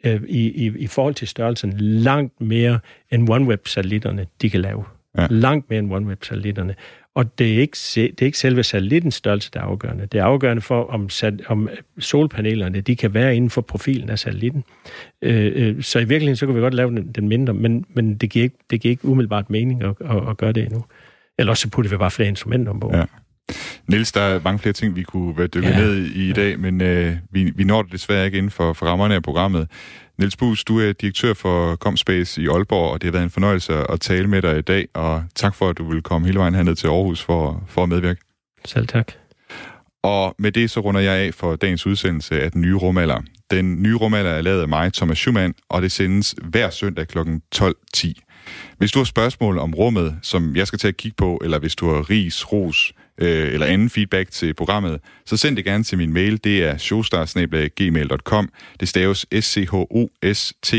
[0.06, 2.80] øh, i, i, i forhold til størrelsen langt mere
[3.12, 4.84] end OneWeb-satellitterne, de kan lave.
[5.18, 5.28] Ja.
[5.30, 6.76] Langt mere end OneWeb-satellitterne.
[7.16, 10.06] Og det er, ikke, det er ikke selve satellittens størrelse, der er afgørende.
[10.06, 11.10] Det er afgørende for, om,
[11.48, 14.64] om solpanelerne de kan være inden for profilen af satellitten.
[15.22, 18.16] Øh, øh så i virkeligheden, så kan vi godt lave den, den mindre, men, men
[18.16, 20.86] det, giver ikke, det giver ikke umiddelbart mening at, at, at gøre det endnu.
[21.40, 22.96] Eller også så putter vi bare flere instrumenter ombord.
[22.96, 23.06] Ja.
[23.88, 25.78] Niels, der er mange flere ting, vi kunne være dykket ja.
[25.78, 28.86] ned i i dag, men øh, vi, vi når det desværre ikke inden for, for
[28.86, 29.68] rammerne af programmet.
[30.18, 33.74] Niels Bus, du er direktør for Comspace i Aalborg, og det har været en fornøjelse
[33.74, 36.56] at tale med dig i dag, og tak for, at du vil komme hele vejen
[36.56, 38.22] herned til Aarhus for, for at medvirke.
[38.66, 39.12] Selv tak.
[40.04, 43.22] Og med det så runder jeg af for dagens udsendelse af Den Nye Rumalder.
[43.52, 47.20] Den nye rumalder er lavet af mig, Thomas Schumann, og det sendes hver søndag kl.
[47.56, 48.14] 12.10.
[48.78, 51.76] Hvis du har spørgsmål om rummet, som jeg skal til at kigge på, eller hvis
[51.76, 55.98] du har ris, ros øh, eller anden feedback til programmet, så send det gerne til
[55.98, 56.44] min mail.
[56.44, 57.26] Det er showstar
[58.80, 60.74] Det staves s c h o s t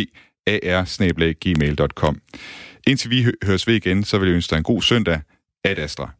[0.46, 2.20] a r gmail.com.
[2.86, 5.20] Indtil vi høres ved igen, så vil jeg ønske dig en god søndag.
[5.64, 6.16] Ad Astra.